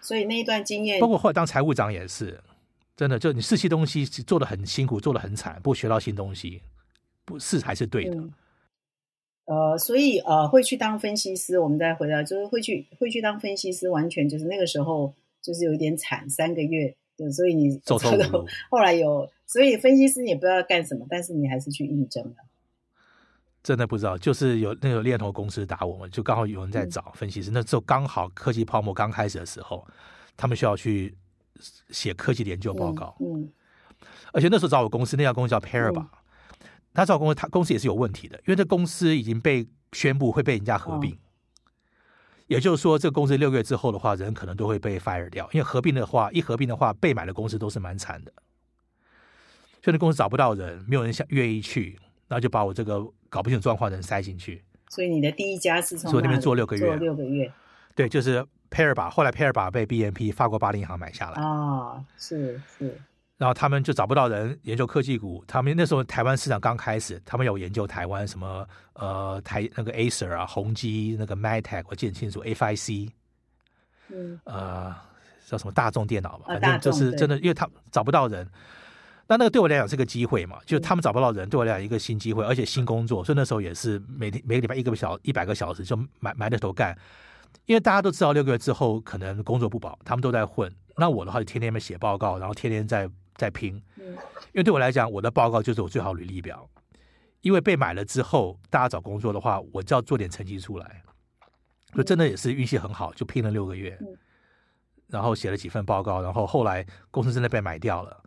[0.00, 2.40] 所以那一段经验包括后来当财务长也是，
[2.96, 6.62] 真的就你试些东西做的很辛苦，做的很惨，不过学到新东西，
[7.24, 8.16] 不是还是对的。
[8.16, 8.32] 嗯
[9.46, 18.46] 呃，所以呃，会去当分析师，我们再回到，就是会去会去当分析师，完全就是那个时候就是有一点惨，三个月，对所以你走投无路。
[18.70, 22.36] 后来有，所以分析师你也不知道干什么，但是你还是去应征了。
[23.62, 27.50] 真的不知道，就是有那个猎头公司打我们，就刚好有人在找分析师。
[27.50, 29.86] 那时候刚好科技泡沫刚开始的时候，
[30.36, 31.16] 他们需要去
[31.90, 33.50] 写科技研究报告，嗯，
[34.32, 36.06] 而且那时候找我公司，那家公司叫 Paraba，、
[36.94, 41.18] 他找我公司，他公司也是有问题的，因为这公司已经被宣布会被人家合并。
[42.46, 48.32] 也就是说，这个公司六个月之后的话，人可能都会被 fire 掉，因为合并的话，一合并的话，被买的公司都是蛮惨的。
[49.82, 54.62] 所以那公司找不到人，没有人想愿意去，然后就把我这个搞不清楚状况的人塞进去。
[54.88, 57.52] 所以你的第一家是从那边做六个月做六个月
[57.96, 62.96] 对，就是 Paraba，后来 Paraba 被 BNP 法国巴黎银行买下来，啊，是是，
[63.36, 65.44] 然后他们就找不到人研究科技股。
[65.46, 73.10] 他们那时候台湾市场刚开始，他们有研究台湾什么呃台那个 Acer 啊、宏基那个 MyTech，我记得清楚，FIC，
[74.08, 74.94] 嗯，呃，
[75.46, 78.48] 叫什么大众电脑吧，反正就是真的，因为他找不到人。
[79.30, 86.98] 那那个对我来讲是个机会嘛，就是他们找不到人，对我来讲一个新机会，而且新工作，所以那时候也是每天每个礼拜一个小一百个小时就埋埋着头干。
[87.66, 90.68] 因为大家都知道六个月之后可能工作不保，他们都在混。
[90.96, 93.80] 那我的话就天天写报告，然后天天在在拼。
[93.96, 96.68] 因为对我来讲，我的报告就是我最好履历表。
[97.42, 101.02] 因为被买了之后，大家找工作的话，我就要做点成绩出来。
[101.94, 103.96] 就真的也是运气很好，就拼了六个月，
[105.06, 108.20] 然后写了几份报告，然后后来公司真的被买掉了。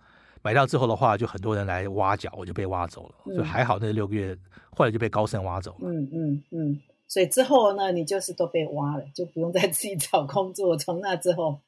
[0.43, 3.35] 买到之后的话，就很多人来挖角，我就被挖走了。
[3.35, 4.37] 就还好那六个月，
[4.71, 5.89] 后来就被高盛挖走了。
[5.89, 6.81] 嗯嗯嗯。
[7.07, 10.75] 所以之后呢，你就是都被挖了，就不用再自己找工作。
[10.75, 11.59] 从那之后，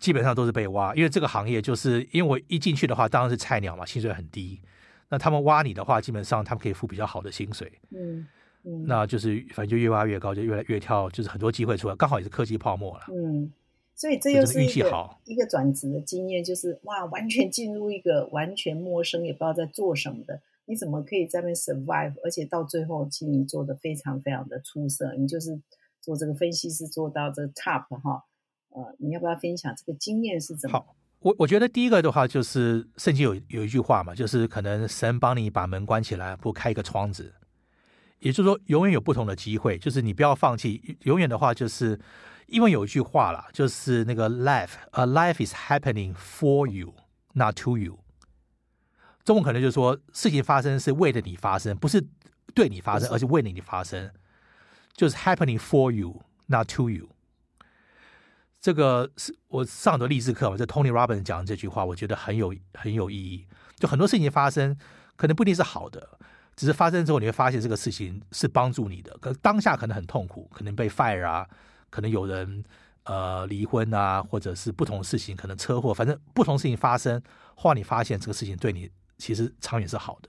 [0.00, 4.60] 基本上都是被挖，因为这个行业就是因为我一进去的话，当然是菜鸟嘛，薪水很低。
[5.10, 7.70] 那他们挖你的话，基本上他们可以付比较好的薪水。
[7.94, 8.26] 嗯
[8.64, 13.04] 嗯，那就是反正就越挖越高，就越来越跳，就是很多机会出来，刚好也是科技泡沫了。
[13.08, 13.52] 嗯，
[13.96, 20.40] 所以这又是一个一个转职的经验，就是哇，完全进入一个完全陌生，也不知道在做什么的。
[20.66, 22.14] 你怎么可以在那边 survive？
[22.24, 25.14] 而且到最后，其实你做的非常非常的出色。
[25.14, 25.60] 你就是
[26.00, 28.24] 做这个分析师做到这个 top 哈。
[28.70, 30.78] 呃，你要不要分享这个经验是怎么？
[30.78, 37.34] 好，我我觉得第一个的话就是圣经有有一句话嘛，就是可能神帮你把门关起来，不开一个窗子。
[38.20, 40.96] 也就是说，永远有不同的机会，就是你不要放弃。
[41.02, 42.00] 永远的话，就是
[42.46, 47.98] 因为有一句话啦，就是那个 life，a life is happening for you，not to you。
[49.24, 52.06] 中文可能就是说，事情发生是为了你发生，不是
[52.54, 54.10] 对你发生，而是为了你发生，
[54.92, 57.08] 就是 happening for you, not to you。
[58.60, 63.46] 这个是我上的励志课嘛，这 Tony Robbins 讲的这句话，我觉得很有很有意义。
[63.76, 64.76] 就很多事情发生，
[65.16, 66.18] 可能不一定是好的，
[66.56, 69.16] 只是发生之后你会发现这个事情是帮助你的。
[69.18, 71.46] 可当下可能很痛苦，可能被 fire 啊，
[71.94, 72.64] 可能有人
[73.04, 77.22] 呃离婚啊，或者是不同的事情，可能车祸，反正不同事情发生，
[77.54, 78.90] 后来你发现这个事情对你。
[79.16, 80.28] 其实长远是好的，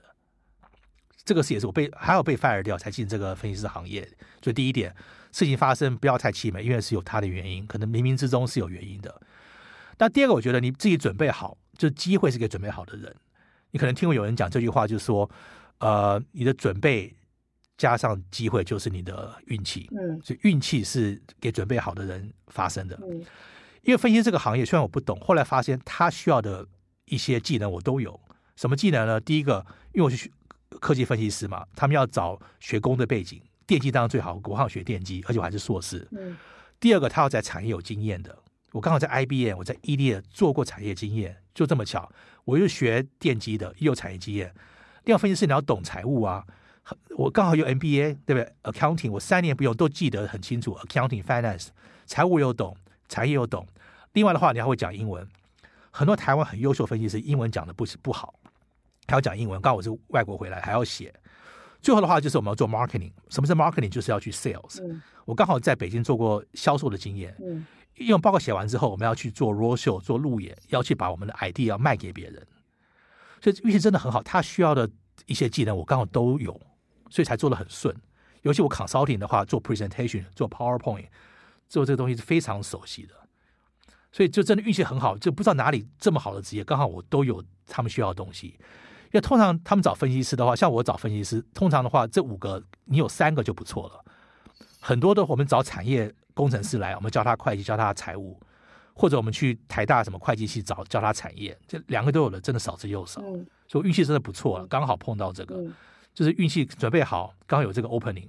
[1.24, 4.08] 这个事也是我被还要被 fire 掉才进这个分析师行业。
[4.40, 4.94] 所以第一点，
[5.32, 9.20] 事情发生不要太气馁，因为是有它的原因，可能冥冥之中是有原因的。
[9.98, 13.12] 那第二个，我觉得你自己准备好，就机会是给准备好的人。
[13.72, 15.28] 你可能听过有人讲这句话，就是说，
[15.78, 17.12] 呃，你的准备
[17.76, 19.88] 加上机会就是你的运气。
[19.92, 22.98] 嗯，所以运气是给准备好的人发生的。
[23.02, 23.20] 嗯，
[23.82, 26.66] 因为分析这个行业虽然我不懂，后来发现他需要的
[27.06, 28.18] 一些技能我都有。
[28.56, 29.20] 什么技能呢？
[29.20, 30.30] 第一个，因为我是
[30.80, 36.08] 科技分析师嘛，他们要找学工的背景，电机当然最好，我好学电机，而且我还是硕士。
[36.12, 36.36] 嗯。
[36.80, 38.38] 第二个，他要在产业有经验的，
[38.72, 42.10] 我刚好在 IBM，我在 ED 做过产业经验，就这么巧，
[42.44, 44.54] 我又学电机的，又有产业经验。
[45.04, 46.44] 另外，分析师你要懂财务啊，
[47.16, 51.68] 我刚好有 MBA，对不对？Accounting 我三年不用都记得很清楚，Accounting Finance
[52.04, 52.76] 财务又懂，
[53.08, 53.66] 产业又懂。
[54.12, 55.26] 另外的话，你还会讲英文，
[55.90, 58.34] 很多台湾很优秀分析师英文讲的不是不好。
[59.08, 61.12] 还要讲英文，刚好我是外国回来，还要写。
[61.80, 63.88] 最后的话就是我们要做 marketing，什么是 marketing？
[63.88, 64.80] 就是要去 sales。
[65.24, 67.34] 我刚好在北京做过销售的经验。
[67.40, 67.64] 嗯，
[67.96, 72.44] 因为报告写完之后，我们要去做 road show，做路演，要去把我们的 ID 要卖给别人。
[73.40, 74.88] 所以运气真的很好，他需要的
[75.26, 76.60] 一些技能我刚好都有，
[77.10, 77.94] 所以才做的很顺。
[78.42, 81.06] 尤其我 consulting 的话，做 presentation，做 powerpoint，
[81.68, 83.14] 做这个东西是非常熟悉的。
[84.12, 88.56] 所以就真的运气很好，就不知道哪里这么好的职业，刚好我都有他们需要的东西。
[89.06, 94.04] 因为通常他们找分析师的话，像我找分析师，通常的话这五个你有三个就不错了。
[94.80, 98.40] 很多的我们找产业工程师来，我们教他会计，教他财务，
[98.94, 103.20] 或者我们去台大什么会计系找教他产业，这两个都有的，真的少之又少。
[103.68, 105.64] 所以运气真的不错了，刚好碰到这个，
[106.16, 108.26] 就是运气准备好，刚好有这个 opening，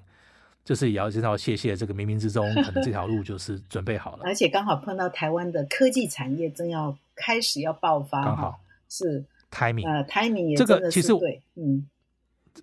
[0.63, 4.23] 就是也要知道谢谢这个冥冥之中，可能这条路就是准备好了。
[4.26, 9.26] 而且刚好碰到台湾的科技产业正要开始要爆发，刚好是。
[9.50, 11.88] timing，呃，timing 这个其实对，嗯，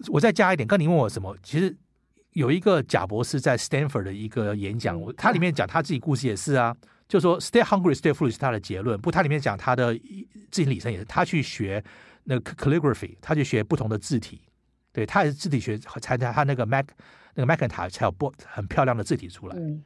[0.09, 0.69] 我再加一点。
[0.69, 1.75] 刚你问我什么，其实
[2.33, 6.77] 有一个贾博士在 Stanford 的一个演讲，我他里面讲他自己故事也是啊，
[7.09, 9.01] 就说 Stay hungry, stay foolish 是他的结论。
[9.01, 9.95] 不，他里面讲他的
[10.51, 11.83] 自己理生也是，他去学
[12.25, 14.43] 那个 calligraphy，他去学不同的字体，
[14.95, 16.87] 对他也是字体学才他那个 Mac
[17.35, 19.57] 那个 Macintosh 才有不很漂亮的字体出来。
[19.59, 19.85] 嗯，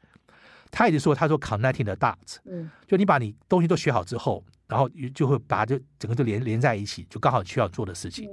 [0.70, 4.44] 他一直说他说 connecting the dots，嗯，就你把你东西都学好之后。
[4.68, 8.28] 然后就会把这整个都连连在一起，就刚好需要做的事情。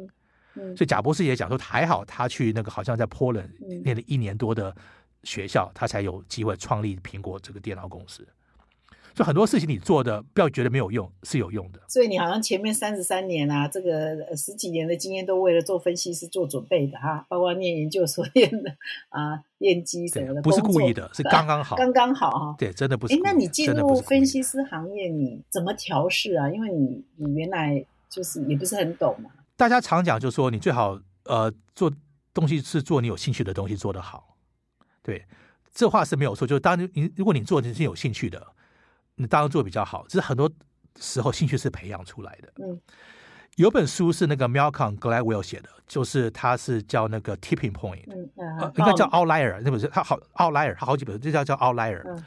[0.53, 3.47] 所以贾博士也讲说，还好他去那个好像在 Poland
[3.85, 4.75] 念了一年多的
[5.23, 8.27] 学校，他才有机会创立苹果这个电脑公司。
[9.15, 11.79] 就很多事情你做的不要觉得没有用，是有用的。
[11.87, 18.69] 所以你好像前面三十三年啊，这个十几年的经验都为了做分析师做准备的哈，包括念研究所念的
[19.07, 22.55] 啊， 练机什么的，不是故意的，是刚刚好， 刚刚好哈。
[22.57, 23.15] 对，真的不是。
[23.15, 26.49] 哎，那你进入分析师行业，你怎么调试啊？
[26.49, 29.29] 因为你你原来就是也不是很懂嘛。
[29.55, 31.89] 大家常讲就说你最好呃做
[32.33, 34.35] 东西是做你有兴趣的东西做得好，
[35.01, 35.23] 对，
[35.73, 36.45] 这话是没有错。
[36.45, 38.45] 就是当你如果你做的是有兴趣的。
[39.15, 40.51] 你当然做比较好，只是很多
[40.99, 42.53] 时候兴趣是培养出来的。
[42.57, 42.79] 嗯，
[43.55, 52.23] 有本书是那个 Malcolm Gladwell 写的，就是他是叫那个 Tipping Point，嗯，应该叫 Outlier，那本书他好 Outlier，他好几本，这叫叫 Outlier。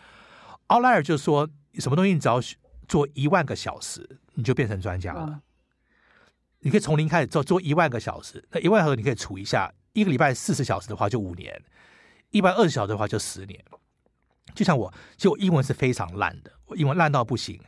[0.68, 2.40] Outlier 就是说，什么东西你只要
[2.86, 5.40] 做一万个小时，你就变成专家了。
[6.60, 11.62] 你可以从零开始做，做一万个小时，那一万个你可以除一下，一个礼拜四十小时的话就五年，
[12.30, 13.64] 一百二十小时的话就十年。
[14.54, 17.60] 就像我，其实我英文是非常烂的，我英文烂到不行。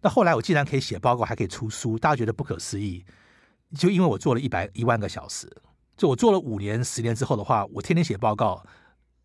[0.00, 3.04] 那后来我既然可以写报告，还可以出书，大家觉得不可思议。
[3.76, 5.50] 就因为我做了一百一万个小时，
[5.96, 8.64] 就我做了五年、十年之后的话，我天天写报告，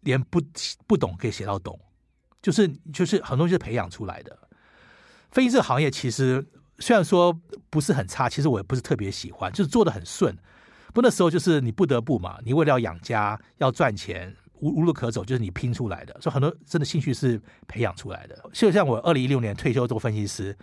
[0.01, 0.41] 连不
[0.87, 1.79] 不懂可以写到懂，
[2.41, 4.37] 就是就是很多就是培养出来的。
[5.31, 6.45] 飞机这个行业其实
[6.79, 7.39] 虽然说
[7.69, 10.35] 不是很差，其实我也不是特别喜欢，就是做的很顺。
[10.93, 14.35] 不那时候就是你不得不嘛，你为了要养家要赚钱。
[14.63, 16.15] 无无路可走，就是你拼出来的。
[16.21, 18.41] 所以很多真的兴趣是培养出来的。
[18.53, 20.57] 就像我二零一六年退休做分析师，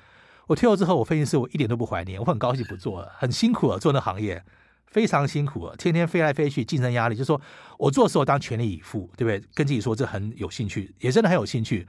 [0.46, 4.42] 我退休之后，我分析师我一点都不怀念，我很高兴不做了，很辛苦啊，做那行业
[4.86, 7.14] 非常辛苦啊，天天飞来飞去，竞争压力。
[7.14, 7.38] 就说
[7.78, 9.46] 我做的时候当全力以赴，对不对？
[9.54, 11.86] 跟自己说这很有兴趣，也真的很有兴趣。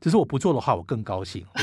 [0.00, 1.44] 只是我不做的话，我更高兴。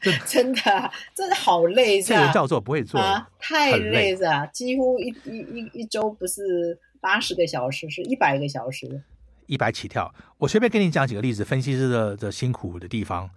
[0.00, 3.00] 真的，真的，真的好累，这人叫做不会做，
[3.40, 6.78] 太累了，几乎一一一一周不是。
[7.00, 9.02] 八十个小时是一百个小时，
[9.46, 10.12] 一百起跳。
[10.38, 13.30] 我随便跟你讲几个例子，分析师的的辛苦的地方。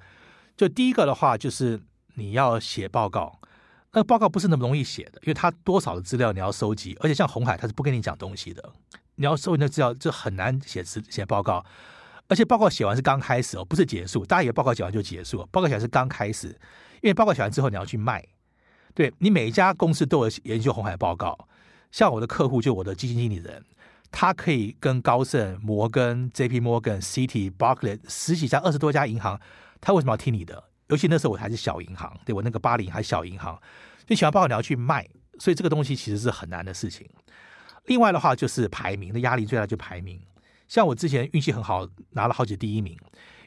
[0.58, 1.80] 就第一个的话，就是
[2.16, 3.40] 你要写报告，
[3.94, 8.72] 那报告不是那么容易写的，因为它多少的资料你要收集，而且像红海，它是不跟你讲东西的，
[9.16, 11.64] 你要收集那资料，这很难写词写报告。
[12.28, 14.26] 而且报告写完是刚开始哦，不是结束。
[14.26, 16.48] 大家以为报告写完就结束，报告写完是刚开始，
[17.02, 18.24] 因为报告写完之后你要去卖。
[18.94, 21.48] 对你每一家公司都有研究红海报告。
[21.92, 23.64] 像我的客户，就我的基金经理人，
[24.12, 26.62] 他可以跟高盛、摩根、J.P.
[26.62, 29.40] Morgan、City、Barclays 十几家、二十多家银行，
[29.80, 30.64] 他为什么要听你的？
[30.88, 33.62] 尤其那时候我还是小银行，对我那个巴黎还小银行，
[34.06, 35.08] 就喜欢报你要去卖，
[35.40, 37.10] 所以这个东西其实是很难的事情。
[37.86, 40.22] 另外的话，就是排名的压力最大，就排名。
[40.68, 42.98] 像我之前运气很好，拿了好几第一名，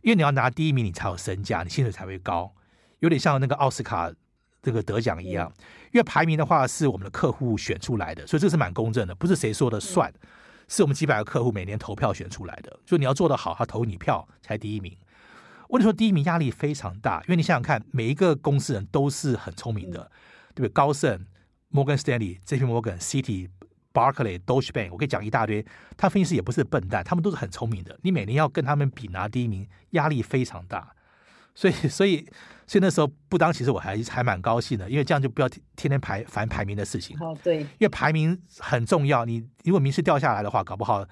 [0.02, 2.54] 因为你要拿第一名，你才有身价，你薪水才会高，
[3.00, 4.12] 有点像那个奥斯卡。
[4.64, 5.53] 这个得奖一样，
[5.92, 10.11] 因为排名的话是我们的客户选出来的，所以这是蛮公正的，不是谁说的算，
[10.68, 12.81] 是我们几百个客户每年投票选出来的。
[12.87, 14.96] 就你要做得好，他投你票才第一名。
[15.68, 20.11] 我跟你说，第一名压力非常大，因为你想想看，每一个公司人都是很聪明的，
[20.55, 20.68] 对不对？
[20.70, 21.27] 高盛、
[21.68, 23.48] 摩根斯坦利、J P Morgan、City、
[23.92, 25.64] Barclay、Deutsche Bank，我可以讲一大堆。
[25.96, 27.98] 他分析师也不是笨蛋，他们都是很聪明的。
[28.03, 30.94] 你每年要跟他们比拿第一名，压力非常大。
[31.55, 32.27] 所以，所以，
[32.67, 37.17] 所以那时候不当，其实我还还蛮高兴的，因为这样就不要天天天排反排名的事情。
[37.21, 41.03] 哦，对，因为排名很重要，你如果名次掉下来的话，搞不好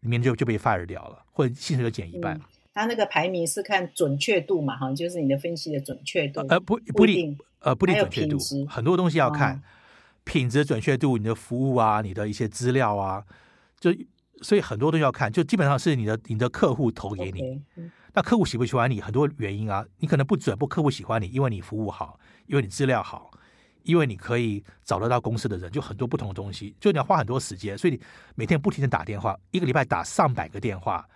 [0.00, 2.40] 里面就就被 fire 掉了，或者薪水就减一半。
[2.72, 6.46] 他那个排名是看准确度嘛，哈，就是你的分析的准确度。
[6.48, 9.60] 呃，不不一定，呃，不一定准确度，很多东西要看
[10.22, 13.24] 品质准确度，你的服务啊，你的一些资料啊，
[13.80, 13.92] 就
[14.42, 17.60] 所以很多东西要看，就基本上是你的你的客户投给你。
[18.18, 19.00] 那客户喜不喜欢你？
[19.00, 23.30] 很多原因啊，你可能不准，不客户喜欢你，因为你服务好，因为你资料好，
[23.84, 28.00] 因为你可以找得到公司的人，就很多不同的东西，就你要花很多时间，所以你
[28.34, 31.08] 每天不停的打电话，一个礼拜打上百个电话，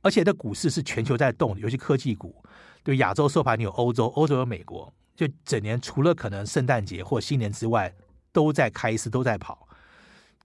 [0.00, 2.40] 而且的股市是全球在动，尤其科技股，
[2.84, 7.92] 对亚洲收盘，你有欧洲，欧洲有美国，就整年除了可能圣诞节或新年之外，
[8.30, 9.66] 都在开市，都在跑，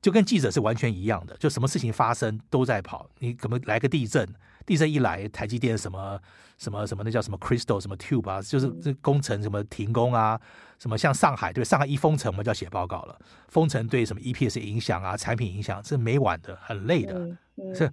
[0.01, 4.27] 就跟记者是完全一样的，就什么事情发生都在跑，你怎么来个地震？
[4.65, 6.19] 地震一来，台积电什么
[6.57, 10.39] 什么什么，那叫什么 Crystal 什么 Tube 啊，就是这工程什么停工啊，
[10.77, 13.19] 什么像上海对上海一封城，我们就要写报告了。
[13.47, 17.35] 封城对什么 EPS 影响啊，产品影响，是没完的，很累的。
[17.73, 17.91] 是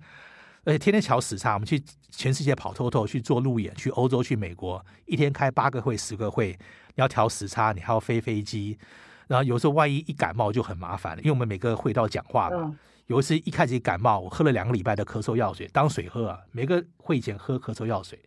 [0.64, 6.48] 而且天天调时差，我们去全世界跑透透去做路演，去欧洲去美国，一天开八个会十个会，
[6.88, 8.76] 你要调时差，你还要飞飞机，
[9.26, 12.78] 然后有时候万一一感冒就很麻烦了，因为我们每个会都要讲话嘛。
[13.06, 16.40] 有一次一开始感冒，我喝了两个礼拜的咳嗽药水当水喝啊。
[16.50, 18.18] 每个会前喝咳嗽药水，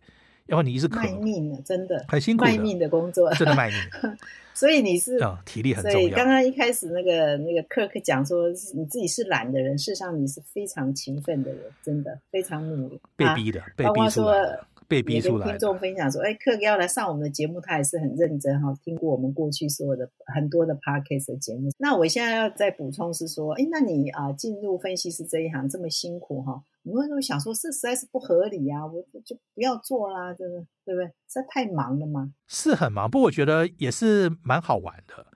[0.46, 0.96] 要不你一直咳。
[0.96, 2.44] 卖命的，真的很辛苦。
[2.44, 3.78] 卖命的工作，真的卖命。
[4.54, 5.98] 所以你是体力很重要。
[5.98, 13.00] 所以刚刚一开始那个那个 Kirk 讲说，你自己是懒的人，事实上你是非常勤奋的人，真的非常努力。
[13.16, 14.58] 被逼的，被逼出来。
[14.90, 15.46] 被逼出来。
[15.46, 21.70] 听众分享说：“哎，克要来上我们的节目，他也是很认真哈，听过我们过去所有的很多的 podcast 的节目。
[21.78, 28.84] 那我现在要再补充是说，哎，那你啊进入分析师这一行这么辛苦哈，你会不会想说，这实在是不合理啊？
[28.84, 31.06] 我就不要做啦，真的，对不对？
[31.06, 32.32] 实在太忙了吗？
[32.48, 35.28] 是很忙，不过我觉得也是蛮好玩的。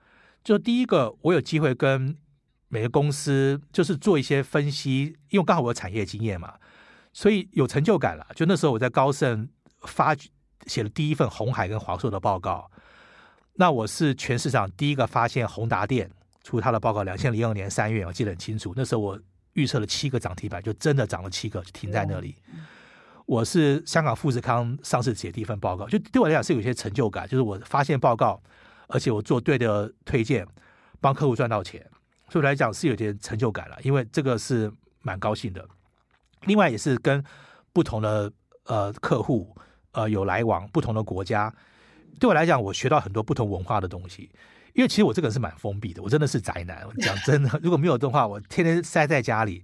[0.43, 2.17] 就第一个，我有机会跟
[2.67, 6.55] 每个公司就是做一些分析，因为刚好我有产业经验嘛。”
[7.15, 8.27] 所以有成就感了。
[8.35, 9.47] 就那时候我在高盛
[9.83, 10.13] 发
[10.67, 12.69] 写了第一份红海跟华硕的报告，
[13.53, 16.11] 那我是全市场第一个发现宏达电
[16.43, 17.03] 出他的报告。
[17.03, 18.73] 两千零二年三月，我记得很清楚。
[18.75, 19.17] 那时候我
[19.53, 22.35] 预测了七个涨停板，就真的涨了七个，就停在那里。
[23.25, 28.43] 我是香港富士康上市写第一份报告，就对我来讲是有些成就感，就是我发现报告，
[28.89, 30.45] 而且我做对的推荐，
[30.99, 31.81] 帮客户赚到钱，
[32.29, 33.77] 所以来讲是有点成就感了。
[33.83, 34.69] 因为这个是
[35.01, 35.65] 蛮高兴的。
[36.45, 37.23] 另外也是跟
[37.73, 38.31] 不同的
[38.65, 39.55] 呃客户
[39.91, 41.53] 呃有来往，不同的国家，
[42.19, 44.31] 对我来讲，我学到很多不同文化的东西。
[44.73, 46.85] 因为其实我这个人是蛮封闭的，我真的是宅男。
[46.85, 49.63] 我讲真的，如果没有的话，我天天塞在家里，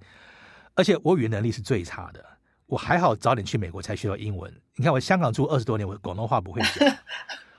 [0.74, 2.24] 而且我语言能力是最差的。
[2.66, 4.50] 我还好早点去美国才学到英文。
[4.78, 6.96] 你看我香港住二十多年，我广东话不会讲，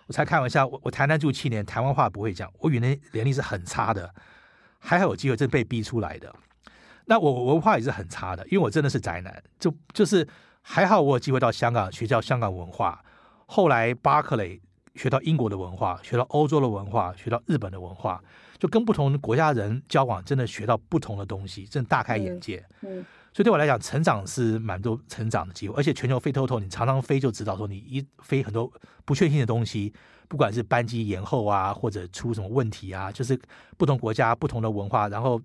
[0.07, 0.67] 我才开玩笑。
[0.67, 4.15] 我我台南住七年，台湾话不会讲，我语言能力是很差的。
[4.79, 6.35] 还好有机会，真被逼出来的。
[7.07, 10.27] 那我文化也是很差的，因为我真的是宅男，就就是
[10.61, 13.05] 还好我有机会到香港学教香港文化，
[13.47, 14.61] 后来巴克雷
[14.95, 18.23] 学到英国的文化，学到欧洲的文化，学到日本的文化，
[18.59, 22.65] 就跟不同国家人交往，真的学到不同的东西，真的大开眼界。
[22.83, 28.73] 嗯，所以对我来讲，成长是蛮多成长的机会，而且全球飞透透，你常常飞就知道说你一飞很多
[29.05, 29.93] 不确定的东西，
[30.29, 33.37] 不管是班机延后啊，或者出什么问题啊，就是
[33.77, 35.41] 不同国家不同的文化，然后。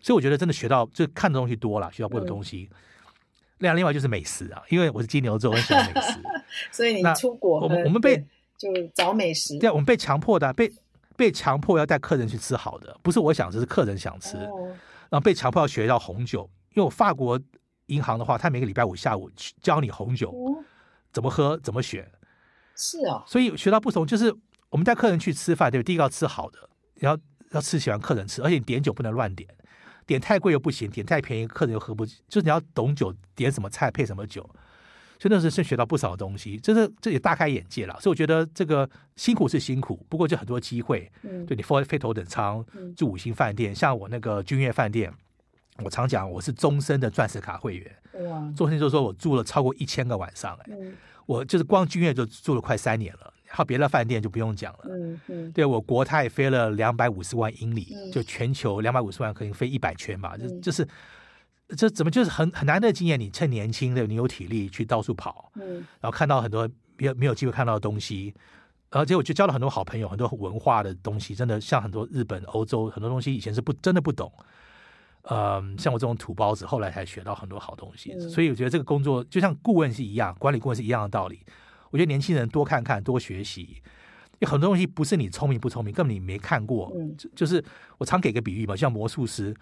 [0.00, 2.68] 所以我觉得真的学到，就看的东西多了，学到不同的东西。
[3.58, 6.20] 另外，另外就是美食啊，因为我是金牛座，我很喜欢美食。
[6.70, 8.16] 所以你出国，我们我们被
[8.56, 9.58] 就找美食。
[9.58, 10.72] 对，我们被强迫的，被
[11.16, 14.36] 被强迫要带客人去吃好的，不是我想吃，是客人想吃。
[14.36, 17.40] 然后被强迫要学到红酒，因为我法国
[17.86, 19.28] 银行的话，他每个礼拜五下午
[19.60, 20.32] 教你红酒
[21.12, 22.08] 怎么喝，怎么选。
[22.76, 24.32] 是啊，所以学到不同，就是
[24.70, 27.20] 我们带客人去吃饭，对，第一个要吃好的，然后。
[27.52, 29.48] 要吃喜欢客人吃，而且你点酒不能乱点，
[30.06, 32.22] 点太贵又不行，点太便宜客人又喝不起。
[32.28, 34.42] 就是你要懂酒，点什么菜配什么酒。
[35.20, 37.94] 所以那时候是学到不少东西，就是这也大开眼界了。
[38.00, 41.10] 所以我觉得这个辛苦是辛苦，不过就很多机会。
[41.22, 42.64] 嗯，对你飞飞头等舱
[42.96, 45.12] 住五星饭店，像我那个君悦饭店，
[45.82, 47.96] 我常讲我是终身的钻石卡会员。
[48.30, 50.76] 哇，终身就是说我住了超过一千个晚上，哎，
[51.26, 53.34] 我就是光君悦就住了快三年了。
[53.48, 54.80] 还有别的饭店就不用讲了。
[54.90, 60.36] 嗯嗯，对我国泰飞了两百五十万英里，就全球两百五十万可以飞一百圈吧。
[60.36, 60.86] 就就是
[61.76, 63.18] 这怎么就是很很难的经验？
[63.18, 68.34] 你趁年轻的，你有体力去到处跑，嗯，然后看到很多没有没有机会看到的东西，
[68.90, 74.32] 而且我就交了很多好朋友，很多文化的东西，真的像很多日本、欧洲很多东西以前是不真的不懂。
[75.30, 78.18] 嗯，像我这种土包子，后来才学到很多好东西。
[78.30, 81.40] 所以我觉得这个工作就像顾问是一样，管理顾问是一样的道理。
[81.90, 83.82] 我觉得年轻人多看看，多学习，
[84.40, 86.92] 有很多东西不是你聪明不聪明，根本你没看过。
[86.94, 87.64] 嗯，就是
[87.98, 89.54] 我常给个比喻嘛，像魔术师，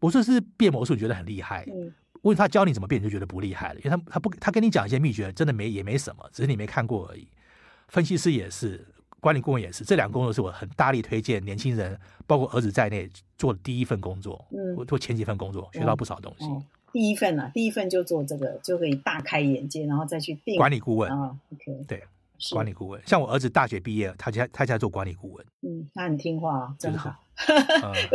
[0.00, 7.28] 魔术师变魔术觉得很厉害，嗯，问他教你怎么变，你就觉得不厉害了，因为他他不他跟你讲一些秘诀，真的没也没什么，只是你没看过而已。
[7.88, 8.84] 分析师也是，
[9.20, 13.08] 管理顾问也是，这两个工作是我很大力推荐年轻人，包括儿子在内
[13.38, 14.44] 做的第一份工作。
[14.50, 16.46] 嗯，我做前几份工作，学到不少东西。
[16.96, 21.36] 第一份啊，第一份就做这个，就可以大开眼界，然后再去定管理顾问啊。
[21.52, 22.02] OK，对，
[22.52, 25.46] 管理顾问，像我儿子大学毕业，他家他家做管理顾问。
[25.60, 27.14] 嗯，他很听话，真好。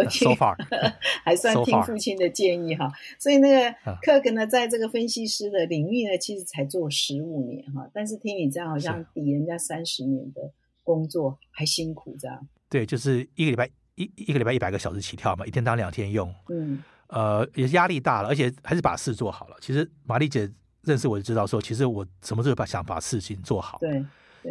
[0.09, 0.55] So far，
[1.23, 2.91] 还算听父亲的建议哈。
[3.19, 7.87] 所以那个克格呢，在这个分析师的领域呢，其实才做十五年哈。
[7.93, 10.41] 但是听你这样，好像比人家三十年的
[10.81, 12.47] 工作还辛苦这样。
[12.67, 16.33] 对，就是一个礼拜一一个礼拜一百个小时起跳嘛，一天当两天用。
[16.49, 16.81] 嗯。
[17.11, 19.57] 呃，也是压力大了，而且还是把事做好了。
[19.59, 20.49] 其实玛丽姐
[20.83, 23.77] 认识我就知道，说其实我什么时候把想把事情做好。
[23.81, 24.01] 对，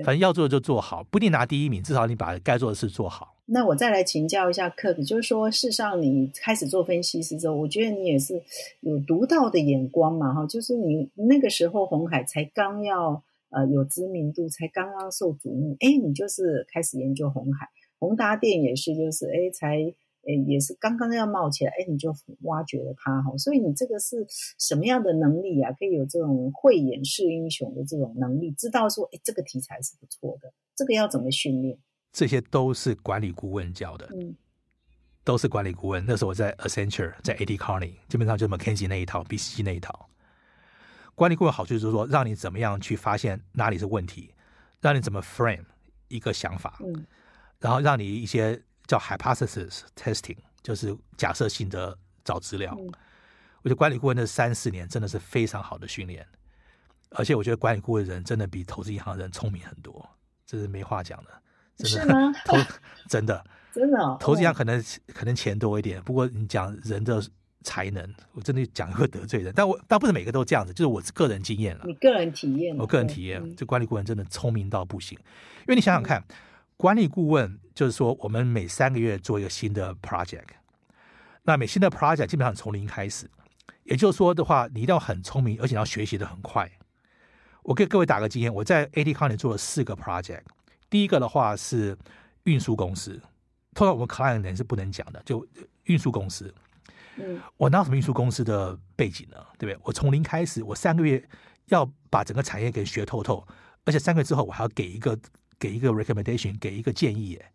[0.05, 3.35] 反正要做的就做好，不一定拿第一名，至少你把该做的事做好。
[3.47, 8.41] 那我再来请教一下克，就是说，事实上你开始做分析师之后，我觉得你也是
[8.81, 17.67] 有独到的眼光嘛，哈，就是你那个时候红海才刚要呃有知名度，才刚刚受瞩目，哎，你就是开始研究红海，
[17.99, 19.95] 宏达电也是，就是哎才。
[20.27, 24.27] 哎，也是刚刚要冒起来，哎，你就挖掘了它哈，所以你这个是
[24.59, 25.73] 什么样的能力啊？
[25.73, 31.79] 可以有这种慧眼识英雄的这种能力，知道说，哎，这个题材是不错的，这个要怎么训练？
[32.13, 34.35] 这些都是管理顾问教的，嗯，
[35.23, 36.05] 都是管理顾问。
[36.07, 40.09] 那时候我在 Accenture，在 AD Carney，基本上就是 McKinsey 那一套，BCG 那一套。
[41.15, 44.35] 管理顾问好处就是说，让你怎么样去发现哪里是问题，
[44.81, 45.65] 让你怎么 frame
[46.09, 47.07] 一个想法，嗯，
[47.59, 48.61] 然后让你一些
[48.91, 52.77] 叫 hypothesis testing，就是假设性的找资料。
[53.63, 56.27] 我觉得管理顾问的三四年真的是非常好的训练，
[57.11, 60.05] 而且我觉得管理顾问人真的比投资银行人聪明很多，
[60.45, 61.31] 这是没话讲的。
[61.87, 62.33] 是吗？
[62.45, 62.57] 投
[63.09, 64.85] 真的 真的，投资银行可能
[65.15, 67.23] 可能钱多一点，不过你讲人的。
[67.63, 71.85] 才能，我真的讲会得罪人，但我但不是每个都这样子，就是我个人经验了。
[71.87, 75.19] 你个人体验，我个人体验，这管理顾问真的聪明到不行。
[75.19, 76.25] 因为你想想看，
[76.81, 80.47] 管理顾问就是说，我们每三个月做一个新的 project，
[81.43, 83.31] 那每新的 project 基本上从零开始，
[83.83, 86.71] 也就是说的话，你一定要很聪明，而且要学习的很快。
[87.65, 90.41] 我给各位打个经验，我在 AD n 里做了四个 project，
[90.89, 91.95] 第一个的话是
[92.45, 93.21] 运输公司，
[93.75, 95.47] 通常我们 client 人是不能讲的，就
[95.85, 96.55] 运输公司。
[97.59, 99.37] 我拿什么运输公司的背景呢？
[99.59, 99.79] 对不对？
[99.85, 101.23] 我从零开始，我三个月
[101.67, 103.47] 要把整个产业给学透透，
[103.85, 105.15] 而且三个月之后我还要给一个
[105.61, 107.37] 给一个 recommendation，给一个建议。
[107.37, 107.53] 哎，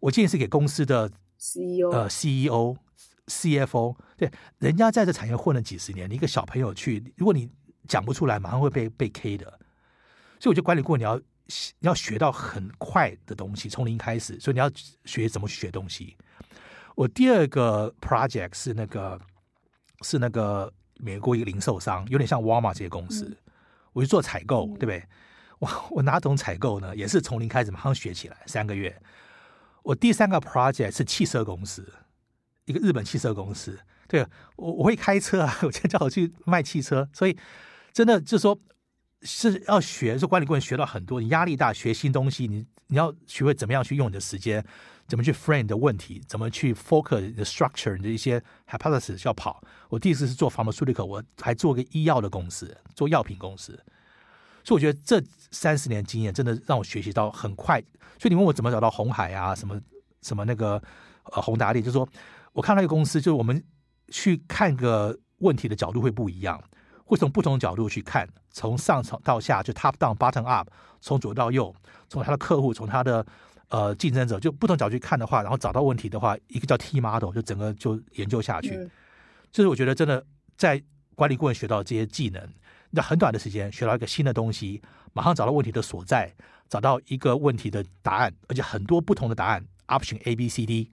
[0.00, 2.76] 我建议是给公司的 CEO 呃 CEO
[3.28, 7.48] CFO，对，人家在这产业混了几十年，你一个小朋友去，如果你
[7.88, 9.46] 讲不出来，马上会被被 K 的。
[10.38, 11.20] 所以我觉得管理顾问你要
[11.80, 14.70] 要学到很快的东西，从零开始，所以你要
[15.04, 16.16] 学怎么去学东西。
[16.94, 19.20] 我第二个 project 是那个
[20.02, 23.36] 是那个美国一个零售商，有点像沃尔玛这些公司，
[23.92, 25.02] 我去做采购，对不对？
[25.58, 26.94] 我 我哪懂采购呢？
[26.94, 29.00] 也是从零开始马上学起来，三个月。
[29.82, 31.92] 我第三个 project 是汽车公司，
[32.64, 33.78] 一个日本汽车公司，
[34.08, 34.26] 对
[34.56, 37.36] 我我会开车啊， 我今天叫我去卖汽车，所以
[37.92, 38.58] 真的就是说
[39.22, 44.64] 是要学，是管理顾问学到很多，你压力大，学新东西，你你要学会怎么样去用你的时间。
[45.08, 46.20] 怎么去 frame 的问题？
[46.26, 49.62] 怎么去 focus the structure 你的一些 hypothesis 要跑？
[49.88, 53.80] 我第一次是做 pharmaceutical，我还做个医药的公司，做药品公司。
[54.66, 57.80] 所以我觉得这三十年经验真的让我学习到很快。
[58.18, 59.54] 所以你问我怎么找到红海啊？
[59.54, 59.80] 什么
[60.22, 60.82] 什么那个
[61.32, 62.06] 呃宏达利，就是说
[62.52, 63.62] 我看那个公司，就是我们
[64.08, 66.60] 去看个问题的角度会不一样，
[67.04, 70.68] 会从不同角度去看，从上层到下就 top down bottom up，
[71.00, 71.72] 从左到右，
[72.08, 73.24] 从他的客户，从他的。
[73.68, 78.88] 呃，竞争者就不同角度去看的话，然后找到问题的话，一个叫 T model，就整个就研究下去。
[79.50, 80.24] 就是我觉得真的
[80.56, 80.80] 在
[81.16, 82.40] 管理顾问学到这些技能，
[82.94, 84.80] 在很短的时间学到一个新的东西，
[85.12, 86.32] 马上找到问题的所在，
[86.68, 90.90] 找到一个问题的答案，而且很多不同的答案，option A、B、C、D，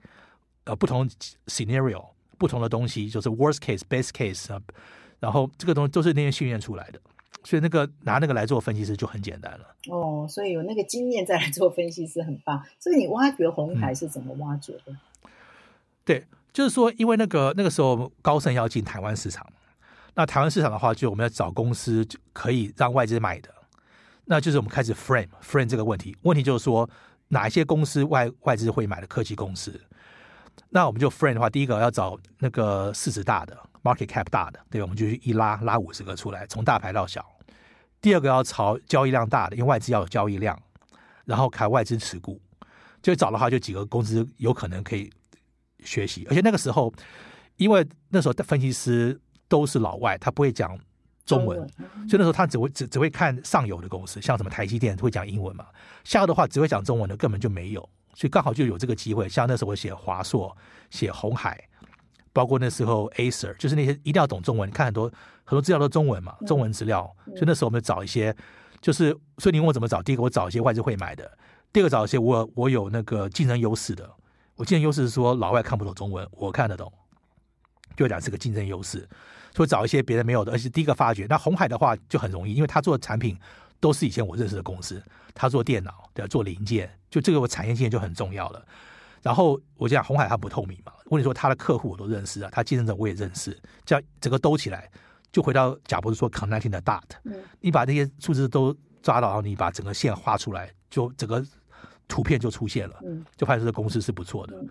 [0.64, 1.08] 呃，不同
[1.46, 2.06] scenario，
[2.38, 4.60] 不同的东西，就是 worst case、best case 啊，
[5.20, 7.00] 然后这个东西都是那些训练出来的。
[7.46, 9.66] 所以那个拿那个来做分析师就很简单了。
[9.88, 12.64] 哦，所以有那个经验再来做分析师很棒。
[12.80, 14.96] 所以你挖掘红海是怎么挖掘的？
[16.06, 16.24] 对，
[16.54, 19.46] 就是说，因为那个那个时候高盛要进台湾市场，
[20.14, 23.48] 那台湾市场的话，就我们要找公司就可以让外资买的，
[24.24, 26.16] 那就是我们开始 frame frame 这个问题。
[26.22, 26.88] 问题就是说，
[27.28, 29.80] 哪一些公司外外资会买的科技公司？
[30.70, 33.58] 那我们就 frame 的话，第一个要找那个市值大的。
[33.84, 37.22] Market cap 大的，对，我们就去一拉拉五十个出来，从大牌到小。
[38.00, 40.58] 第二个要朝交易量大的，因为外资要有交易量，
[41.26, 42.40] 然后开外资持股。
[43.02, 45.12] 就找的话，就几个公司有可能可以
[45.80, 46.26] 学习。
[46.30, 46.90] 而且那个时候，
[47.56, 49.20] 因为那时候的分析师
[49.54, 50.76] 都是老外，他不会讲
[51.24, 51.56] 中文，
[52.08, 55.64] 所以那时候他只会只只会看上游的公司，像什么台积电会讲英文嘛，
[56.02, 57.80] 下游的话只会讲中文的根本就没有，
[58.14, 59.28] 所以刚好就有这个机会。
[59.28, 60.56] 像那时候我写华硕，
[60.90, 61.62] 写红海。
[62.32, 65.04] 包括那时候，Acer 就是那些一定要懂中文，你看很多
[65.44, 67.08] 很多资料都中文嘛，中文资料。
[67.26, 68.34] 所以那时候我们找一些，
[68.80, 71.30] 就是所以你问我怎么找，第一个我找一些外资会买的，
[71.72, 74.10] 第二个找一些我我有那个竞争优势的。
[74.56, 76.92] 我竞争优势是说老外看不懂中文，我看得懂，
[77.96, 79.08] 就讲是个竞争优势。
[79.54, 81.26] 所以找一些别人没有的，而且第一个发掘。
[81.28, 83.38] 那红海的话就很容易，因为他做的产品
[83.80, 85.02] 都是以前我认识的公司，
[85.32, 88.66] 他做电脑对，做零件，就这个我产业经验就很重要了。
[89.22, 94.90] 然后我讲红海它不透明嘛，问你说他的客户我都认识啊，他竞争者我也认识，这样整个兜起来，
[95.32, 97.02] 就回到贾博士说 connecting the dot，
[97.60, 101.42] 你把那些数字都抓到，然后你把整个线画出来，就整个
[102.06, 102.96] 图片就出现了，
[103.36, 104.62] 就发现这个公司是不错的。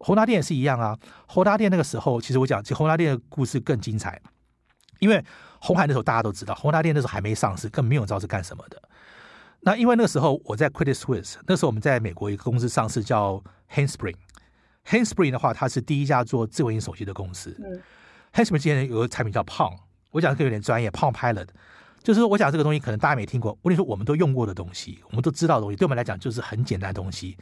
[0.00, 4.20] 宏达电也是一样啊，宏达电那个时候其实我讲，其实宏达电的故事更精彩，
[4.98, 5.22] 因为
[5.60, 8.82] 红海那时候大家都知道，宏达电那时候还没上市，更没有知道是干什么的。
[9.60, 17.54] 那因为那个时候我在 Credit Suisse，那时候我们在美国一个公司上市叫 Handspring，Handspring 的话，它是第一家做智慧型手机的公司。
[18.32, 19.76] Handspring 之前有个产品叫 Pong，
[20.12, 21.48] 我讲这个有点专业，Pong Pilot，
[22.02, 27.36] 就是说我讲这个东西可能大家没听过，我跟你说我们都用过的东西，我们都知道的东西，对我们来讲就是很简单的东西。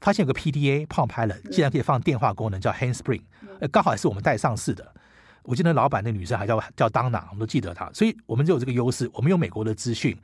[0.00, 3.22] 发现有个 PDA Palm Pilot，竟然可以放电话功能，叫 Handspring，
[3.60, 4.94] 呃，刚好也是我们带上市的。
[5.42, 10.16] 我记得老板那女生还叫叫当娜，我们都记得她，所以我们就有这个优势，我们有美国的资讯，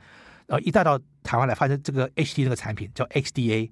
[0.47, 3.71] 然后一带到台湾来，发现这个 HD 那个产品叫 XDA，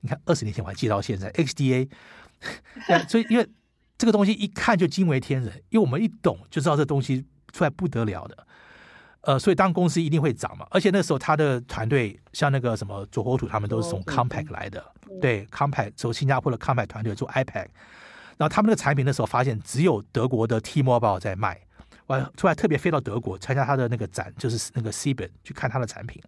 [0.00, 1.88] 你看二十年前我还记到现在 XDA，
[3.08, 3.46] 所以因为
[3.98, 8.46] 这个东西一看就惊为天人，因为我们一懂就知道这东西出来不得了的。
[9.26, 14.80] 呃，所以当公司一定会涨嘛，而且那时候他的团队像那个什么左火土，他们都是从 Compaq 来的，
[15.20, 17.66] 对 Compaq 从新加坡的 Compaq 团队做 iPad，
[18.36, 21.60] 然后他们那个产品那时候发现只有德国的 T-Mobile 在卖，
[22.06, 26.22] 我出来特别飞到德国参加他的那个展，就是那个 c e n 去看他的产品，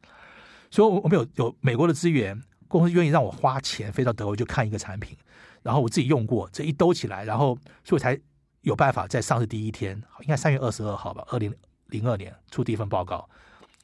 [0.69, 5.17] 所以我们有有美国的资源，公司愿意让我花钱飞到德国去看一个产品，
[5.63, 8.19] 然后我自己用过这一兜起来，然后所以才
[8.63, 11.55] 有办法在上市第一天，应该三月二十二号吧，二零。
[11.89, 13.19] 零二年出第一份报告，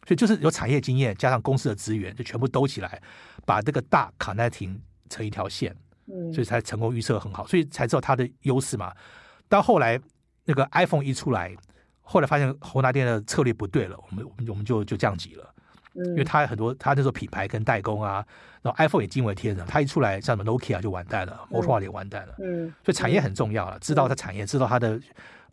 [0.07, 3.01] 所以就是有产业经验加上公司的资源，就全部兜起来，
[3.45, 5.75] 把这个大卡耐停成一条线，
[6.07, 8.93] 嗯，所以才成功预测很好，所以才知道它的优势嘛。
[9.49, 10.01] 到后来
[10.45, 11.55] 那个 iPhone 一出来，
[12.03, 15.55] 后来发现宏达电的策略不对了，我们我们我们就就降级了，
[15.95, 18.27] 嗯，因为它很多它那时候品牌跟代工啊，
[18.61, 25.01] 然后 iPhone 也惊为天人，它一出来像什么 Nokia 就完蛋了，Motorola 也完蛋了，嗯，所以产业很重要了，知道它产业，知道它的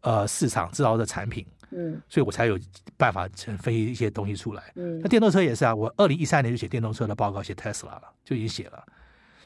[0.02, 1.46] 呃市场，知道的产品。
[1.72, 2.60] 嗯，所以我才有
[2.98, 3.28] 办法
[3.60, 4.72] 分析一些东西出来。
[4.76, 8.84] 嗯，那电动车也是啊，我二零一三年就写电动车的报告，写 Tesla 了，就已经写了。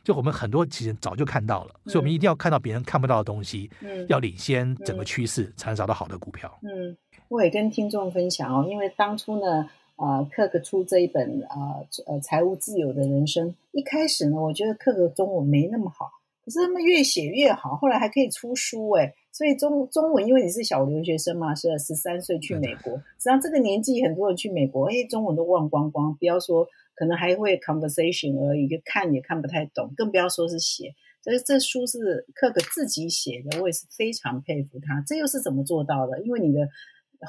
[0.03, 6.59] 就我们很多其实早就看到了，所以我们一定要看到别人看不到的东西，嗯，要领先整个趋势，才能找到好的股票。
[6.61, 6.95] 嗯，
[7.27, 16.11] 我也跟听众分享哦，因为当初呢，呃，克克出这一本啊呃财务自由的人生，一开始呢，我觉得克克中文没那么好，
[16.43, 19.13] 可是他们越写越好，后来还可以出书哎。
[19.35, 22.95] 所以中中文，因为你是小留学生嘛，是十三岁去美国。
[22.95, 26.15] 实际上这个年纪，很多人去美国，哎，中文都忘光光。
[26.15, 26.65] 不要说
[26.95, 30.95] 可能还会 conversation 而已，就看也看不太懂，更不要说是写。
[31.21, 35.03] 所以这书是克克自己写的，我也是非常佩服他。
[35.05, 36.21] 这又是怎么做到的？
[36.21, 36.69] 因为你的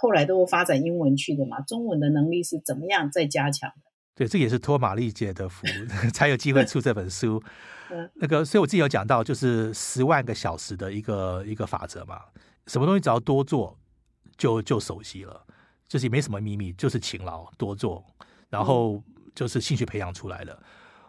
[0.01, 3.86] 后来都发展英文去的嘛，中文的能力是怎么样在加强的？
[4.17, 5.65] 对，这也是托玛丽姐的福，
[6.13, 7.41] 才有机会出这本书。
[8.15, 12.21] 那个，所以我自己有讲到，就是十万个小时的一个一个法则嘛。
[12.67, 13.79] 什么东西只要多做，
[14.37, 15.47] 就就熟悉了。
[15.87, 18.05] 就是没什么秘密，就是勤劳多做，
[18.49, 19.01] 然后
[19.37, 20.61] 就是兴趣培养出来的。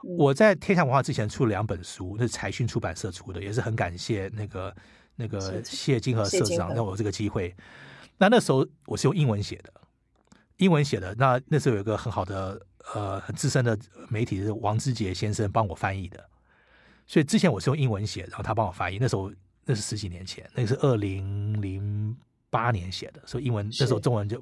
[0.04, 4.76] 我在天下文化之前出了两本书，那是财讯出版社出的，也是很感谢那个
[5.16, 7.56] 那个谢金河社长让我有这个机会。
[8.20, 9.74] 那那时候我是用英文写的，
[10.58, 11.16] 英文写的。
[11.16, 12.62] 那那时候有一个很好的
[12.94, 13.78] 呃很资深的
[14.10, 16.24] 媒体是王志杰先生帮我翻译的。
[17.06, 18.98] 所以之前我是用英文写，然后他帮我翻译。
[19.00, 19.32] 那时候
[19.64, 22.16] 那是十几年前，那个是二零零
[22.50, 24.42] 八年写的，所以英文那时候中文就。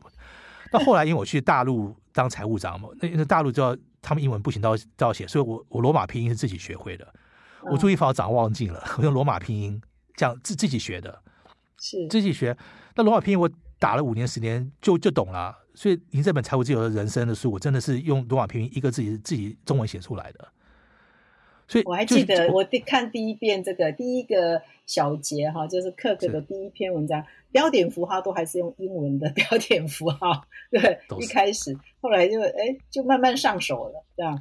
[0.72, 7.08] 那后来因为我去大陆当财务长嘛，那那大陆就要他们英文不行，都要都要写，所以我我罗马拼音是自己学会的。
[7.72, 9.80] 我注意法掌忘记了， 我用罗马拼音
[10.16, 11.22] 这样自自己学的，
[11.80, 12.58] 是自己学。
[12.96, 15.56] 那罗马拼音我打了五年十年就就懂了。
[15.76, 20.47] 所以您这本财务自由的人生的书，我真的是用罗马拼音一个自己自己中文写出来的。
[21.67, 34.39] 所以我还记得我第看第一遍这个第一个小节哈，就是克克的第一篇文章，标点符号都还是用英文的标点符号， 对，一开始，后来就哎就慢慢上手了，这样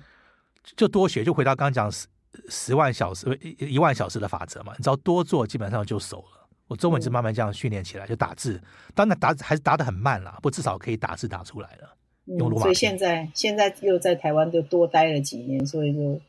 [0.77, 2.07] 就多学，就回到刚刚讲十
[2.49, 6.44] 十万小时一一万小时的法则嘛，你知道多做基本上就熟了。
[6.69, 8.61] 我中文是慢慢这样训练起来，就打字，
[8.95, 11.97] 当然打还是打的很慢啦，不至少可以打字打出来了。
[12.27, 16.21] 用罗马，所以现在现在又在台湾就多待了几年，所以就。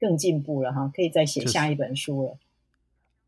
[0.00, 2.36] 更进步了哈，可以再写下一本书了。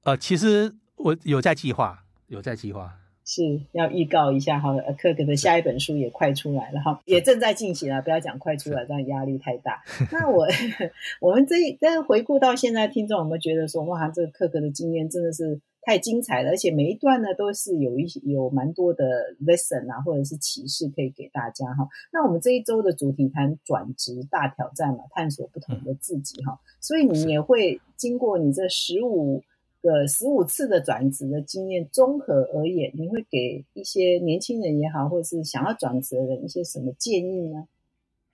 [0.03, 4.75] 呃，其实我有在计划，有在计划，是要预告一下哈。
[4.97, 8.01] 克克的下一本书也快出来了哈，也正在进行了。
[8.01, 9.83] 不要讲快出来，这样压力太大。
[10.11, 10.47] 那我
[11.21, 15.61] 我们这一但回顾到现在，听众有没有觉得说，哇，这个克克的经验真的是？
[15.89, 19.05] 太精彩了，而且每一段呢都是有一些有蛮多的
[19.41, 21.87] lesson 啊，或者是启示可以给大家哈。
[22.13, 26.59] 那我们这一周的主题谈转职大挑战嘛，探索不同的自己哈。
[26.81, 29.45] 所以你也会经过你这十五
[29.87, 37.69] 个十五次的转职的经验，综合而言，你会给一些年轻人也好，或者是想要转职的人一些什么建议呢？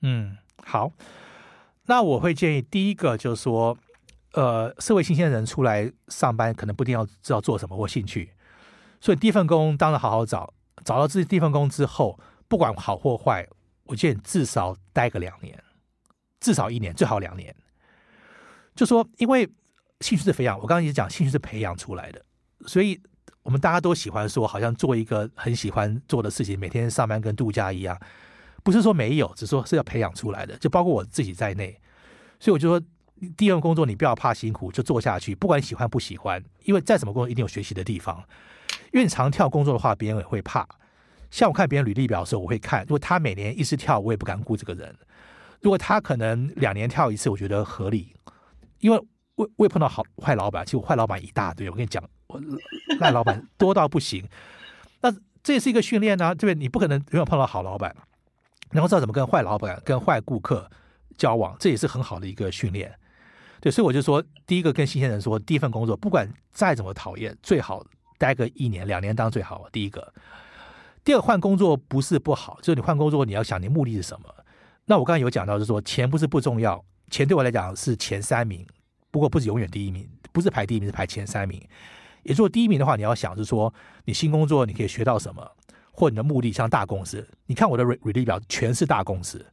[0.00, 0.90] 嗯，好，
[1.86, 3.76] 那我会建议第一个就是说。
[4.34, 8.30] 呃，社会新鲜人出来上班，可能不一定要知道做什么或兴趣，
[8.98, 10.54] 所以第一份工当然好好找，
[10.86, 13.46] 找到自己第一份工之后，不管好或坏，
[13.84, 15.62] 我建议至少待个两年，
[16.40, 17.54] 至少一年，最好两年。
[18.74, 19.46] 就说，因为
[20.02, 22.20] 兴趣是培养，我刚刚也讲，兴趣是培养出来的，
[22.66, 23.00] 所以
[23.42, 27.96] 我们大家都喜欢说，好像做一个很喜欢做的事情，每天上班跟度假一样，
[28.62, 31.80] 不是说没有，只说是要培养出来的，就包括我自己在内，
[32.38, 32.84] 所以我就说。
[33.36, 38.20] 第一份工作你不要怕辛苦，就做下去，不管喜欢不喜欢，因为再怎么工作一定有学习的地方。
[38.92, 40.66] 因为你常跳工作的话，别人也会怕。
[41.30, 44.92] 像我看别人履历表的时候，我会看，如果他每年一次跳，我也不敢雇这个人。
[45.60, 48.12] 如果他可能两年跳一次，我觉得合理。
[48.80, 49.00] 因为
[49.36, 51.68] 未未碰到好坏老板，其实坏老板一大堆。
[51.70, 52.02] 我跟你讲，
[53.00, 54.24] 烂老板多到不行。
[55.00, 55.12] 那
[55.42, 56.54] 这也是一个训练呢，对不对？
[56.54, 57.94] 你不可能永远碰到好老板，
[58.70, 60.70] 然后知道怎么跟坏老板、跟坏顾客
[61.16, 62.94] 交往，这也是很好的一个训练。
[63.60, 67.84] 对，所以我就说，第一个跟新鲜人说，第一份工作不管再怎么讨厌，最好
[68.18, 69.68] 待个一年、两年当最好。
[69.72, 70.12] 第一个，
[71.04, 74.28] 第二个换工作不是不好，就是你换工作你要想你目的是什么。
[74.84, 78.66] 那我刚才有讲到，就是说钱不是不重要，钱对我来讲是前三名，
[79.12, 81.62] 不过不是永远第一名，不是排第一名，是排前三名。
[82.24, 83.72] 也就是第一名的话，你要想是说
[84.04, 85.48] 你新工作你可以学到什么，
[85.92, 87.28] 或你的目的像大公司。
[87.46, 89.44] 你看我的履履历表全是大公司，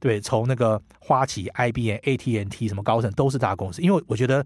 [0.00, 4.44] 对，从那个花旗、IBM、AT&T 什么高盛都是大公司，因为我觉得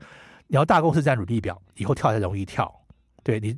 [0.48, 2.72] 你要大公司占履历表，以后跳才容易跳。
[3.22, 3.56] 对你，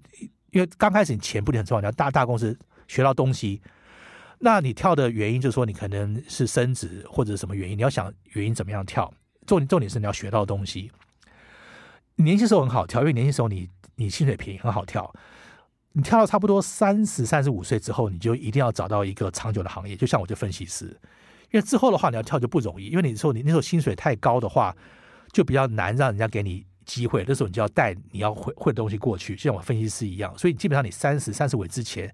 [0.53, 2.57] 因为刚开始你钱不一定很重要，你要大大公司
[2.87, 3.61] 学到东西。
[4.39, 9.13] 那你跳的原因就是说，你可能是升职或者什么原因，你要想原因怎么样跳。
[9.47, 10.91] 重重点是你要学到东西。
[12.17, 15.13] 年轻时候很好跳，因为年轻时候你你薪水便宜，很好跳。
[15.93, 19.97] 你跳到差不多三十三十五岁之后，你就一定要找到一个长久的行业。
[19.97, 20.87] 就像我这分析师，
[21.51, 24.77] 因为之后的话你要跳就不容易，因为你说你那时候薪水太高的话，
[25.33, 27.25] 就比较难让人家给你机会。
[27.27, 30.37] 那时候你就要带你要会会的东西过去，就像我分析师一样。
[30.39, 32.13] 所以基本上你三十三十五之前。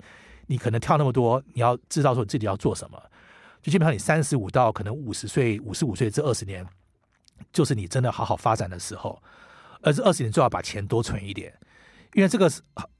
[0.48, 3.02] 你可能跳那么多，你要知道说自己要做什么。
[3.60, 6.64] 就基本上你三十五到可能五十岁、五十五岁这二十年，
[7.52, 9.22] 就是你真的好好发展的时候。
[9.82, 11.52] 而这二十年最好把钱多存一点，
[12.14, 12.50] 因为这个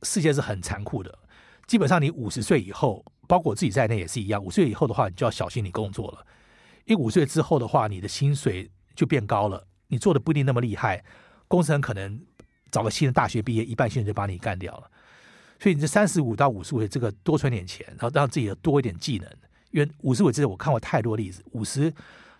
[0.03, 1.19] 世界是很残酷的。
[1.67, 4.41] 基本上你五十岁以后，包括我自己在内也是一样。
[4.43, 6.25] 五岁以后的话，你就要小心你工作了，
[6.85, 11.05] 因为五岁之后的话，你的薪水就变高了，你做的不一定那么厉害，
[11.49, 12.21] 公司很可能
[12.71, 14.91] 找个新的大学毕业，一半薪水就把你干掉了。
[15.59, 19.29] 所以你这三十五到五十五岁，这个多存点钱，然后让自己多一点技能。
[19.73, 21.43] 因为五十五之我看过太多例子。
[21.51, 21.93] 五十，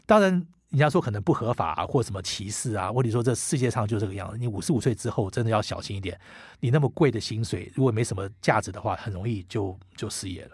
[0.05, 2.93] 当然人家说可能不合法啊，或什么歧视啊。
[2.93, 4.37] 或者说这世界上就这个样子。
[4.37, 6.21] 你五十五岁之后真的要小心一点。
[6.61, 10.51] 你那么贵的薪水，如果没什么价值的话，很容易就就失业了。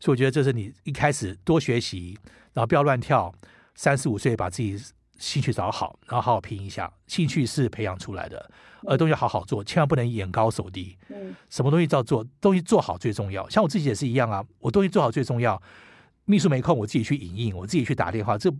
[0.00, 2.18] 所以我觉得这是你一开始多学习，
[2.54, 3.30] 然后不要乱跳。
[3.74, 4.82] 三十五岁把自己
[5.18, 6.90] 兴趣找好，然后好好拼一下。
[7.06, 8.50] 兴趣是培养出来的。
[8.84, 10.96] 呃，东西好好做，千万不能眼高手低。
[11.10, 13.46] 嗯，什么东西照做，东西做好最重要。
[13.50, 15.60] 像我自己也是一样啊，我东西做好最重要。
[16.24, 18.38] 秘书没空，我自己去影印，我自己去打电话。
[18.38, 18.50] 这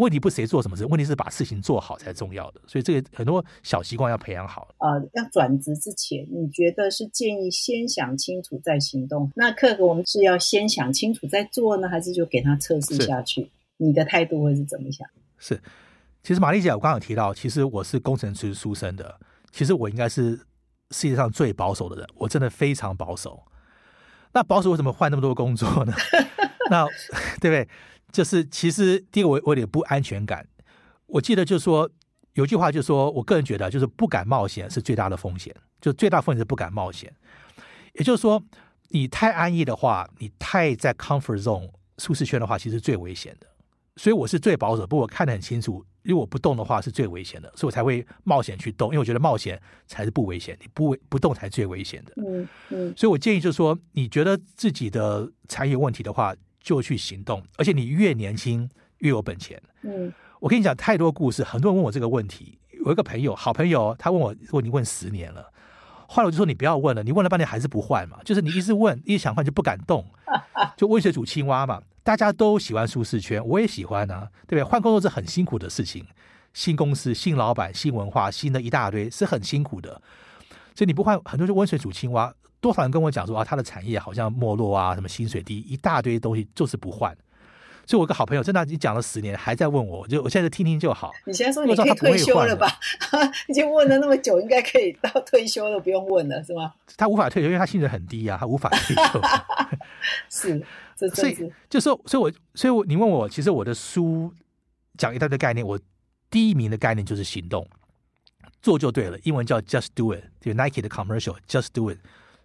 [0.00, 2.60] 问题不是谁做什么事，问题是把事情做好才重要的。
[2.66, 4.74] 所以这个很多小习惯要培养好。
[4.78, 9.30] 呃，要转职之前，你觉得是建议先想清楚再行动？
[9.36, 13.50] 那克格，我们是要先想清楚再做呢，还是就给他测试下去？
[13.76, 15.06] 你的态度会是怎么想？
[15.36, 15.60] 是，
[16.22, 19.20] 其实玛丽姐，我刚刚有提到，其实我是工程师出身的。
[19.52, 20.40] 其实我应该是
[20.92, 23.42] 世界上最保守的人，我真的非常保守。
[24.32, 25.92] 那保守为什么换那么多工作呢？
[26.70, 26.86] 那
[27.40, 27.68] 对不对？
[28.12, 30.46] 就是其实第一个我我有点不安全感。
[31.06, 31.90] 我记得就是说
[32.34, 37.12] 有句话就是说，我个人觉得就是不敢冒险是最大的风险，就最大风险是不敢冒险。
[37.94, 38.42] 也就是说，
[38.90, 43.46] 你太安逸的话，你太在 comfort zone 舒适圈的话，其实最危险的。
[43.96, 45.84] 所以我是最保守，不过我看得很清楚。
[46.02, 48.88] 如果不动的话是最危险的，所以我才会冒险去动。
[48.88, 52.14] 因为我觉得冒险才是不危险，你不危不动才最危险的。
[52.16, 52.94] 嗯嗯。
[52.96, 57.42] 所以我建议就是说，你觉得自己的产业问题的话，就去行动。
[57.56, 59.60] 而且你越年轻越有本钱。
[59.82, 60.12] 嗯。
[60.38, 62.58] 我跟你讲太多故事，很多人问我这个问题。
[62.84, 65.52] 有一个朋友，好朋友，他问我，问你问十年了。
[66.08, 68.18] 后来我就说你不要问了，你问了半天还是不换嘛。
[68.24, 70.04] 就是你一直问，一直想换就不敢动，
[70.78, 71.82] 就温水煮青蛙嘛。
[72.02, 74.64] 大家都喜欢舒适圈，我也喜欢啊，对不对？
[74.64, 76.06] 换工作是很辛苦的事情，
[76.54, 80.00] 新公司、新老板、新文化、新的一大堆，是很辛苦的。
[80.74, 82.34] 所以你不换，很多就温水煮青蛙。
[82.60, 87.16] 多少人跟我讲说啊，他的产业好像没落啊，什么薪水低，一大堆东西就是不换。
[87.86, 91.10] 所以我一个好朋友，真的你讲了十年，还在问我，就我现在听听就好。
[91.24, 92.68] 你现在说你可以退休了吧？
[93.48, 96.72] 已经问了那么久，应该可以到退休了，不用问了，是吗？
[96.96, 99.20] 他无法退休，因为他薪水很低啊，他无法退休。
[100.30, 100.64] 是。
[101.14, 104.30] 所以就说，所以我，所以我，你问我，其实我的书
[104.98, 105.80] 讲一大堆概念，我
[106.28, 107.66] 第一名的概念就是行动，
[108.60, 109.18] 做就对了。
[109.24, 111.98] 英文叫 Just Do It，就 Nike 的 commercial Just Do It，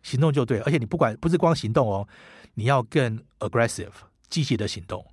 [0.06, 0.60] 行动就对。
[0.60, 2.08] 而且你不管不是光行动哦，
[2.54, 3.90] 你要更 aggressive，
[4.30, 5.04] 积极的行动。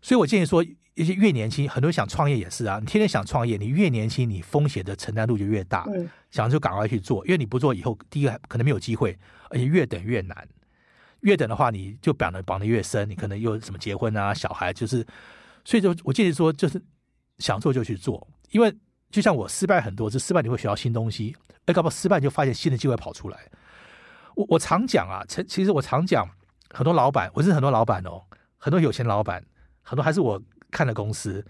[0.00, 0.64] 所以我建议说，
[0.94, 5.84] 一些越年轻，很多人想创业也是啊，你天天想创业，你越年轻，你风险的承担度就越大。
[5.88, 9.18] 嗯，想就赶快去做，因为你不做以后，第一个可能没有机会，
[9.50, 10.48] 而且越等越难。
[11.20, 15.06] 越等的话，你就绑的绑的越深，你可能又什么结婚啊、小孩，就是，
[15.64, 16.80] 所以就我建议说，就是
[17.38, 18.74] 想做就去做，因为
[19.10, 21.34] 就像我失败很多次，失败你会学到新东西，
[21.66, 23.38] 而搞不好失败就发现新的机会跑出来。
[24.34, 26.28] 我我常讲啊，其实我常讲，
[26.70, 28.22] 很多老板，我是很多老板哦，
[28.58, 29.44] 很多有钱老板，
[29.82, 31.44] 很多还是我看的公司。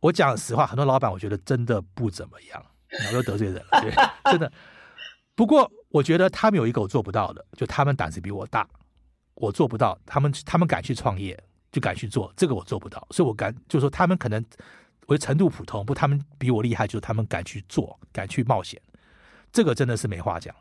[0.00, 2.66] 我讲实话，很多老板我觉得真的不怎么样，
[3.08, 3.92] 我又得罪人了，对，
[4.32, 4.52] 真的。
[5.34, 8.68] 不过我觉得他们有一个我做不到的，就他们胆子比我大，
[9.34, 9.98] 我做不到。
[10.04, 11.40] 他们他们敢去创业，
[11.70, 14.44] 就敢去做，这个我做不到，所以我敢就是说他们可能
[15.06, 18.80] 我程度普通，不，他们比我厉害，就是他们敢去做，敢去冒险，
[19.52, 20.54] 这个真的是没话讲。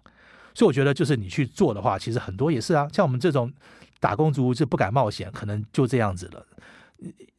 [0.53, 3.51] 所以我觉得，就是你去做的话，其实很多也是啊，像我们这种
[3.99, 6.45] 打工族就不敢冒险，可能就这样子了。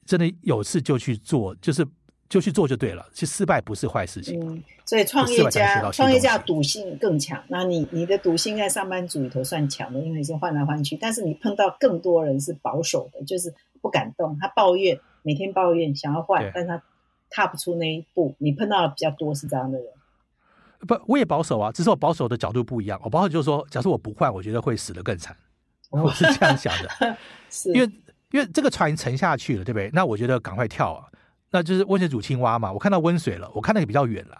[0.04, 1.86] 真的有事就去做，就是
[2.28, 3.06] 就去做就对了。
[3.12, 4.40] 其实失败不是坏事情。
[4.40, 7.42] 嗯，所以创业家创业家赌性更强。
[7.48, 10.96] 那你你的赌性在上班族里头算强的，因为你是换来换去。
[10.96, 16.82] 但是你碰到更多人是保守的，就是不敢动，他抱怨，每天抱怨，想要换，但他
[17.30, 18.34] 踏不出那一步。
[18.38, 19.86] 你碰到的比较多是这样的人。
[20.86, 23.00] 不，我也保守啊，只是我保守的角度不一样。
[23.04, 25.36] 我保守就是说，假设我不换，我觉得会死得更惨。
[25.90, 27.16] 我是这样想的，
[27.74, 27.90] 因为
[28.30, 29.90] 因为这个船沉下去了，对不对？
[29.92, 31.06] 那我觉得赶快跳啊，
[31.50, 32.72] 那就是温水煮青蛙嘛。
[32.72, 34.36] 我看到温水了，我看那个比较远了，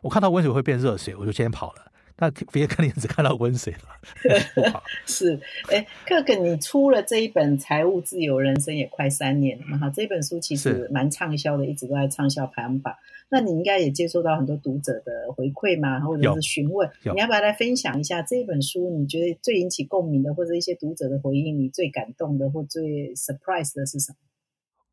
[0.00, 1.91] 我看到温水会变热水，我就先跑了。
[2.18, 4.82] 那别看你只看到温水了。
[5.06, 5.40] 是，
[5.70, 9.78] 哎，克克，你出了这一本《财务自由人生》也快三年了嘛？
[9.78, 12.94] 哈，这本书其实蛮畅销的，一直都在畅销排行榜。
[13.28, 18.90] 那你应该也接收到很多读者的回馈嘛，或者是询问，你要不要来分享一下这本书？
[18.98, 24.18] 你觉得最引起共鸣的，或者一些读者的回应，你最感动的或最 surprise 的是什么？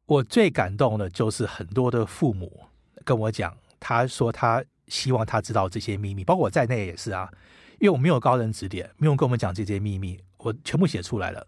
[0.05, 2.61] 我最感动的就是很多的父母
[3.03, 7.31] 跟我讲，他说他希望他知道这些秘密，包括我在内也是啊，
[7.79, 11.47] 因为我没有高人指点，没有跟我们讲这些秘密，我全部写出来了。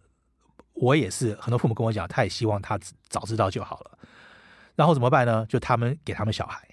[0.73, 2.79] 我也是很多父母跟我讲，他也希望他
[3.09, 3.97] 早知道就好了。
[4.75, 5.45] 然后怎么办呢？
[5.47, 6.65] 就他们给他们小孩。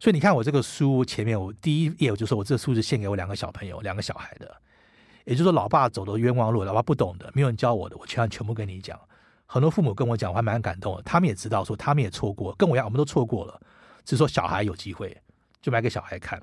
[0.00, 4.54] 所以你看，我这个书前面，我第一页我就说，我这个书是献给我两个小朋友、两个小孩的。
[5.24, 8.98] 也就是说，老爸走的冤枉路，老爸不懂的，没有人教我的，我全全部跟你讲。
[9.46, 11.02] 很多父母跟我讲，我还蛮感动的。
[11.02, 13.60] 他们也知道，说他们也错过，跟我一样，我们都错过了。
[14.04, 15.16] 只是说小孩有机会，
[15.64, 16.38] 就买给小孩看。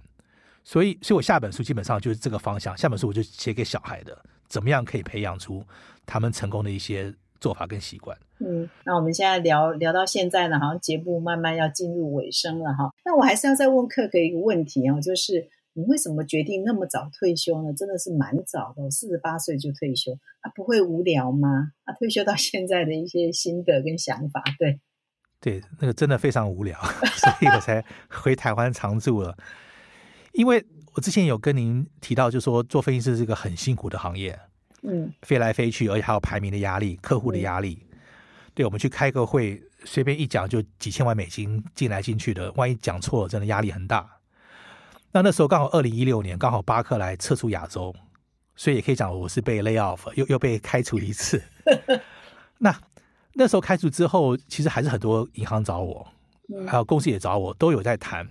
[0.63, 2.75] 所以，所以我下本书基本上就是这个方向。
[2.75, 4.17] 下本书我就写给小孩的，
[4.47, 5.63] 怎么样可以培养出
[6.07, 8.17] 他们成功的一些做法跟习惯。
[8.39, 12.91] 嗯，那我们现在聊聊到现在呢，好像节目慢慢要进入尾声了哈。
[13.05, 17.71] 那我还是要再问克克一个问题啊，就是你为什么决定那么早退休呢？
[17.73, 20.11] 真的是蛮早的，四十八岁就退休
[20.41, 21.71] 啊，不会无聊吗？
[21.85, 24.79] 啊，退休到现在的一些心得跟想法，对，
[25.41, 26.79] 对，那个真的非常无聊，
[27.17, 29.35] 所以我才回台湾常住了。
[30.33, 30.63] 因为
[30.93, 34.39] 我之前有跟您提到，就说做分析师是一个很辛苦的行业，
[34.83, 37.85] 嗯，飞来飞去，而且还有排名的压力、客户的压力。
[38.53, 44.07] 对，我们去开个会，随便一讲就几千万美金进来进去的，万一讲错了，真的压力很大。
[45.11, 47.95] 那那时候刚好二零一六年，刚好巴克莱撤出亚洲，
[48.55, 51.41] 所以也可以讲我是被 lay off，又又被开除一次。
[52.59, 52.77] 那
[53.33, 56.07] 那时候开除之后，其实还是很多银行找我，
[56.67, 58.27] 还有公司也找我，都有在谈。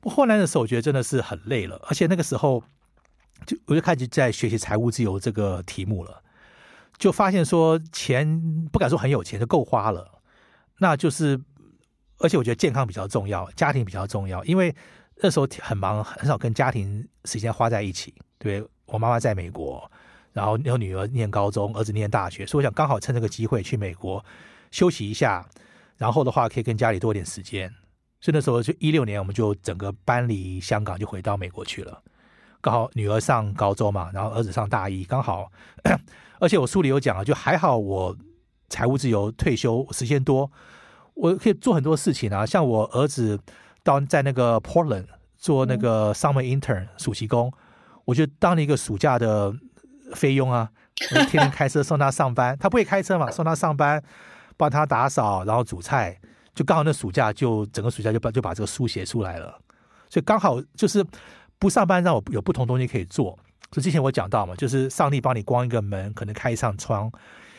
[0.00, 2.62] 不后来的时候，我觉得真的是很累了，而且那个时候
[3.46, 6.22] 就我就开始在学习财务自由这个题目了。
[6.98, 10.20] 就发现说钱不敢说很有钱就够花了，
[10.78, 11.40] 那就是，
[12.18, 14.74] 而且我觉得健康比较重要，家庭比较重要，因为
[15.16, 18.14] 那时候很忙，很少跟家庭时间花在一起。
[18.38, 19.90] 对我妈妈在美国，
[20.32, 24.24] 然后有女儿念高中，儿子念大学，所以我想刚好趁这个机会去美国
[24.70, 25.46] 休息一下，
[25.96, 27.72] 然后的话可以跟家里多点时间。
[28.20, 32.02] 所以那时候就一六年，我们就整个搬离香港，就回到美国去了。
[32.60, 35.50] 刚好女儿上高中嘛，然后儿子上大一，刚好。
[36.40, 38.16] 而且我书里有讲啊，就还好我
[38.68, 40.50] 财务自由退休时间多，
[41.14, 42.44] 我可以做很多事情啊。
[42.44, 43.38] 像我儿子
[43.84, 45.06] 到在那个 Portland
[45.36, 47.52] 做那个 summer intern 暑期工，
[48.04, 49.54] 我就当了一个暑假的
[50.14, 52.56] 菲佣啊，天天开车送他上班。
[52.58, 54.02] 他不会开车嘛，送他上班，
[54.56, 56.18] 帮他打扫，然后煮菜，
[56.54, 59.58] 就刚好那暑假就整个暑假就把就把这个书写出来了。
[60.08, 61.04] 所以刚好就是
[61.58, 63.38] 不上班，让我有不同东西可以做。
[63.70, 67.10] 就之前我讲到嘛，就是上帝帮你关一个门，可能开一扇窗，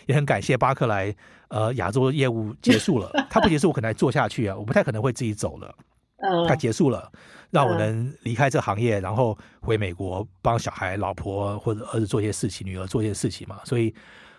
[0.08, 1.16] 也很感谢巴克莱。
[1.50, 5.74] 呃，亚洲业务结束了，他不结束，我可能还做下去啊，我不太可能会自己走了。
[6.22, 7.12] 嗯，他结束了，
[7.52, 13.94] 让我能离开这行业，然后回美国帮小孩、老婆或者儿子做一些事情，女儿做一些事情嘛，所以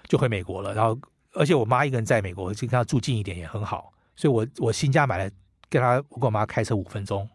[0.05, 0.75] 就回美国了。
[0.75, 0.99] 然后，
[1.35, 5.31] 而且我妈一个人在美国，就跟她住近一点也很好，所以我我新家买了，
[5.69, 7.29] 跟她我跟我妈开车五分钟。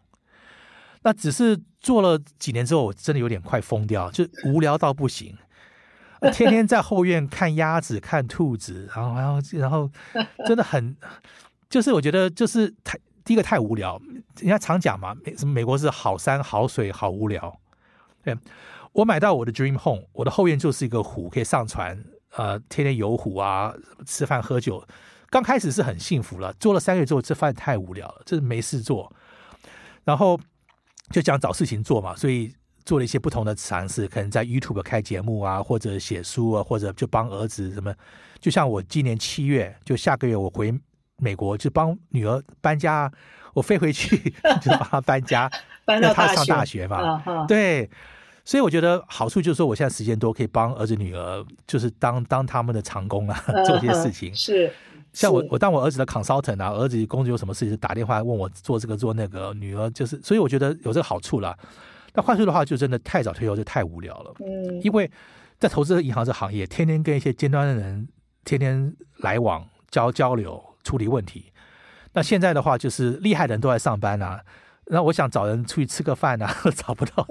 [1.02, 5.36] 那只是做了几年之后，我真的有点快疯掉，就无聊到不行，
[6.32, 9.88] 天天在后院看鸭子、看兔子，然后然后然后
[10.46, 10.96] 真的很，
[11.70, 14.00] 就是我觉得就是太第一个太无聊。
[14.38, 17.60] 人家常讲嘛，美什么美国是好山好水好无聊。
[18.22, 18.34] 对，
[18.92, 22.02] 我买到我的 dream home，我的后院就是一个湖，可以上船，
[22.36, 23.74] 呃，天天游湖啊，
[24.06, 24.86] 吃饭喝酒。
[25.28, 29.12] 刚开始是很幸福了，做了三个月之后，这饭太无聊了，就是没事做。
[30.04, 30.38] 然后
[31.10, 32.54] 就想找事情做嘛，所以
[32.84, 37.92] 做了一些不同的尝试，可能在 YouTube 开节目啊，或者写书啊，或者就帮儿子什么。
[38.38, 40.72] 就像我今年七月，就下个月我回
[41.18, 43.10] 美国，就帮女儿搬家，
[43.54, 44.18] 我飞回去
[44.60, 45.50] 就帮她搬家，
[45.84, 47.46] 搬到她上大学嘛。
[47.46, 47.88] 对，
[48.44, 54.34] 所以我觉得好处就是说，我现在时间多，可以帮儿子女儿，就是当当他们的长工啊， 做些事情。
[54.34, 54.72] 是。
[55.12, 61.56] 像我，我当我儿子的 consultant 啊，儿子工作有什么事情打电话问我做这个做那个，女儿就是，所以我觉得有这个好处了。
[62.12, 64.34] 那坏处的话，就真的太早退休就太无聊了。
[64.40, 65.10] 嗯，因为
[65.58, 68.06] 在投资银行这行业，天天跟一些尖端的人
[68.44, 71.52] 天天来往交交流处理问题。
[72.12, 74.42] 那现在的话，就是厉害的人都在上班啊，
[74.86, 77.26] 那我想找人出去吃个饭啊， 找不到，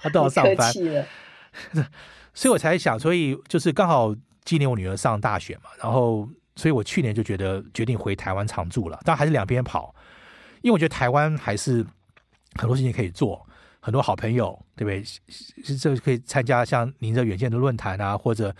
[0.00, 0.72] 他都要上班。
[2.32, 4.14] 所以我才想，所以就是刚好
[4.44, 6.28] 今年我女儿上大学嘛，然后。
[6.58, 9.94] 所以我去年就觉得决定回台湾常住了，但还是两边跑，
[10.60, 11.86] 因为我觉得台湾还是
[12.56, 13.46] 很多事情可以做，
[13.78, 15.04] 很多好朋友，对不对？
[15.76, 18.52] 这可以参加像您这远见的论坛啊，或者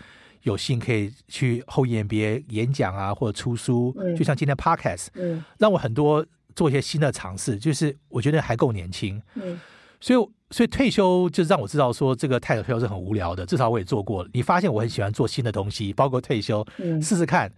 [0.49, 6.25] 有幸可以去后延别演讲啊，或者出书，就像今天 podcast，嗯，让我很多
[6.55, 9.59] 做一些新的尝试，就是我觉得还够年轻，嗯，
[9.99, 17.51] 所以所以退休就是让我知道说这个太早退休是很无聊的，至少我也做过，你发现我很喜欢做新的东西，包括退休，嗯，试试看。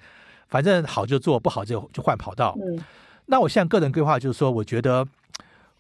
[0.50, 2.58] 反正好就做，不好就就换跑道。
[2.60, 2.78] 嗯，
[3.28, 5.08] 那我现在个人规划就是说，我觉得，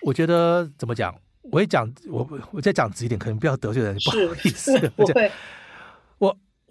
[0.03, 1.13] 我觉得怎么讲？
[1.51, 4.79] 我也讲，我我再讲直一点，可能不要得罪人，不好意思。
[4.95, 5.29] 不会。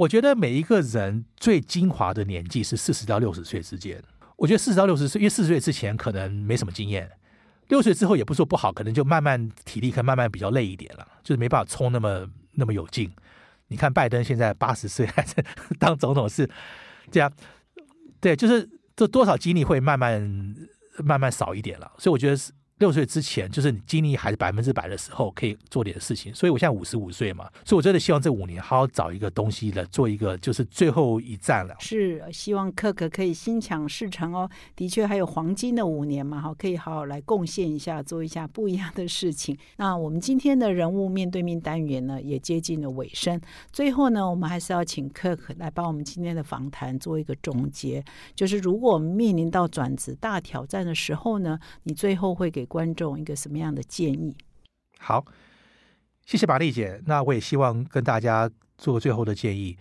[0.00, 4.02] 我觉得每一个人最精华的年纪是四十到六十岁之间。
[4.36, 7.10] 我觉得四十到六十岁，因为四十岁之前可能没什么经验，
[7.68, 13.12] 六岁之后也不说不好，可能就慢慢体力可能慢慢比较累一点了，就是没办法冲那么那么有劲。
[13.68, 15.44] 你看拜登现在八十岁还在
[15.78, 16.48] 当总统，是
[17.10, 17.30] 这样。
[18.20, 20.56] 对，就是这多少精力会慢慢
[21.04, 22.42] 慢慢少一点了，所以我觉得。
[22.80, 26.34] 六岁之前，就是你精力还是百分之百的时候，可以做点事情。
[26.34, 31.76] 所以我现在五十五岁嘛，所以我真的希望这五年好好找一个东西来做一个，就是最后一站了。
[31.78, 34.48] 是希望可可可以心想事成哦。
[34.74, 39.54] 的确还有黄金的五年嘛，哈，可以好好来贡献一下，做一下不一样的事情。
[39.76, 43.38] 那我们今天的人物面对面单元呢，也接近了尾声。
[43.70, 48.02] 最后呢，我们还是要请可可来帮我们今天的访谈做一个总结。
[48.34, 54.36] 就是如果我们面临到转职大挑战的时候呢，你最后会给观众一个什么样的建议？
[55.00, 55.24] 好，
[56.24, 57.02] 谢谢玛丽姐。
[57.06, 58.48] 那我也希望跟大家
[58.78, 59.76] 做最后的建议。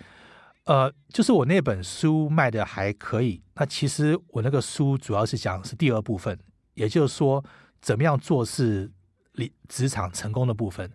[0.64, 3.44] 呃，就是我那本书卖的还可以。
[3.54, 6.38] 那其实我那个书主要是讲是第二部分，
[6.74, 7.46] 也就是说
[7.80, 8.92] 怎么样做事、
[9.36, 10.92] 职职场成功的部分。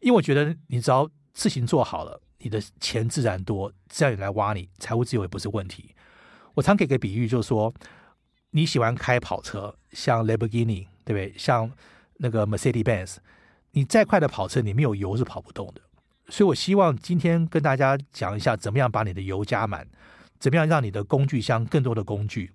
[0.00, 5.94] 因为我觉得你只要事情做好了，你的钱自然多，自然有人来挖你，财务自由也不是问题。
[6.54, 7.72] 我常给个比喻，就是说
[8.50, 10.86] 你喜欢开跑车，像 Lamborghini。
[11.06, 11.32] 对不对？
[11.38, 11.70] 像
[12.16, 13.18] 那个 Mercedes-Benz，
[13.70, 15.80] 你再快的跑车，你没有油是跑不动的。
[16.28, 19.86] 所以我希望今天跟大家讲一下，怎么样把你的油加满，
[20.40, 22.50] 怎么样让你的工具箱更多的工具，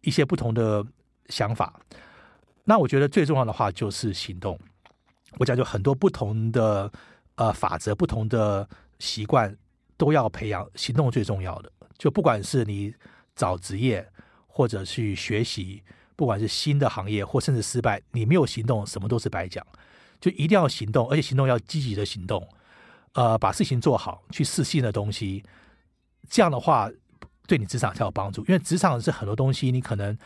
[0.00, 0.84] 一些不同的
[1.28, 1.78] 想法。
[2.64, 4.58] 那我觉得最重要的话就是行动。
[5.38, 6.90] 我讲就很多不同的
[7.36, 8.68] 呃法则，不同的
[8.98, 9.56] 习惯
[9.96, 11.70] 都要培养，行动最重要的。
[11.96, 12.92] 就不管是你
[13.36, 14.04] 找职业
[14.48, 15.84] 或者去学习。
[16.16, 19.66] 不管是新的行业或甚至失败，你没有行动，什么都是白讲。
[20.20, 22.48] 就一定要行动，而且行动要积极的行动，
[23.12, 25.42] 呃，把事情做好，去试新的东西。
[26.30, 26.88] 这样的话，
[27.46, 28.40] 对你职场才有帮助。
[28.46, 30.16] 因为职场是很多东西，你可能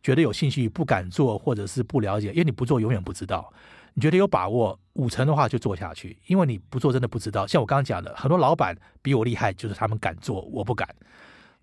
[0.00, 3.52] 觉得有兴趣不敢做，或者是不了解，因为你不做永远不知道。
[3.94, 7.46] 你觉得有把握五成的话就做下去，因为你不做真的不知道。
[7.46, 10.88] 像我刚刚讲的，很多老板比我厉害，就是他们敢做，我不敢。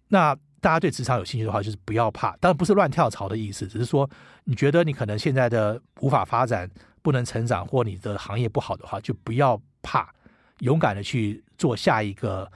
[0.08, 0.36] 那。
[0.66, 2.36] 大家对职场有兴趣的话，就是不要怕。
[2.38, 4.10] 当然不是乱跳槽的意思，只是说
[4.46, 6.68] 你觉得你可能现在的无法发展、
[7.04, 10.12] 不能成长，或你的行业不好的话，就不要怕，
[10.62, 12.52] 勇敢的去做下一个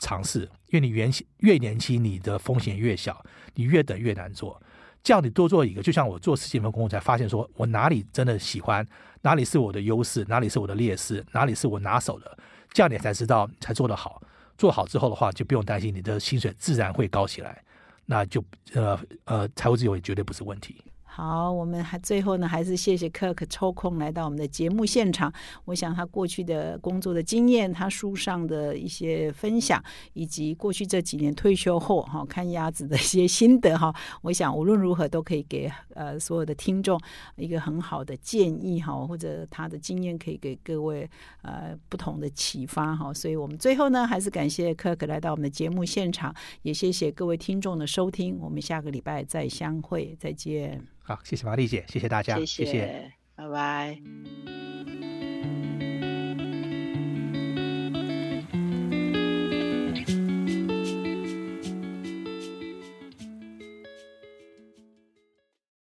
[0.00, 0.40] 尝试。
[0.70, 1.08] 因为你原
[1.38, 4.60] 越年轻，你的风险越小，你越等越难做。
[5.04, 8.84] 这样你多做一个，就像我做十几份工作，才发现说我哪里真的喜欢，
[9.20, 12.36] 哪里是我的优势，哪里是我的劣势，哪里是我拿手的，
[12.72, 14.20] 这样你才知道才做得好。
[14.56, 17.62] 做好之后的话，就不用担心你的薪水自然会高起来，
[18.06, 18.44] 那就
[18.74, 20.82] 呃呃财务自由也绝对不是问题。
[21.14, 25.30] 好，我们还最后呢，还是谢谢 Kirk 抽空来到我们的节目现场。
[25.66, 29.84] 我想他过去的工作的经验，他书上的一些分享，
[30.14, 36.98] 以及过去这几年退休后哈看鸭子的一些心得哈，我想无论如何都可以给呃所有的听众
[37.36, 41.06] 一个很好的建议哈，或者他的经验可以给各位
[41.42, 43.12] 呃不同的启发哈。
[43.12, 48.38] 所以我们最后呢，还是感谢 Kirk 来到我们的节目现场，也谢谢各位听众的收听。
[48.40, 50.82] 我们下个礼拜再相会，再见。
[51.14, 53.98] 好，谢谢玛丽姐，谢谢大家，谢谢，拜拜。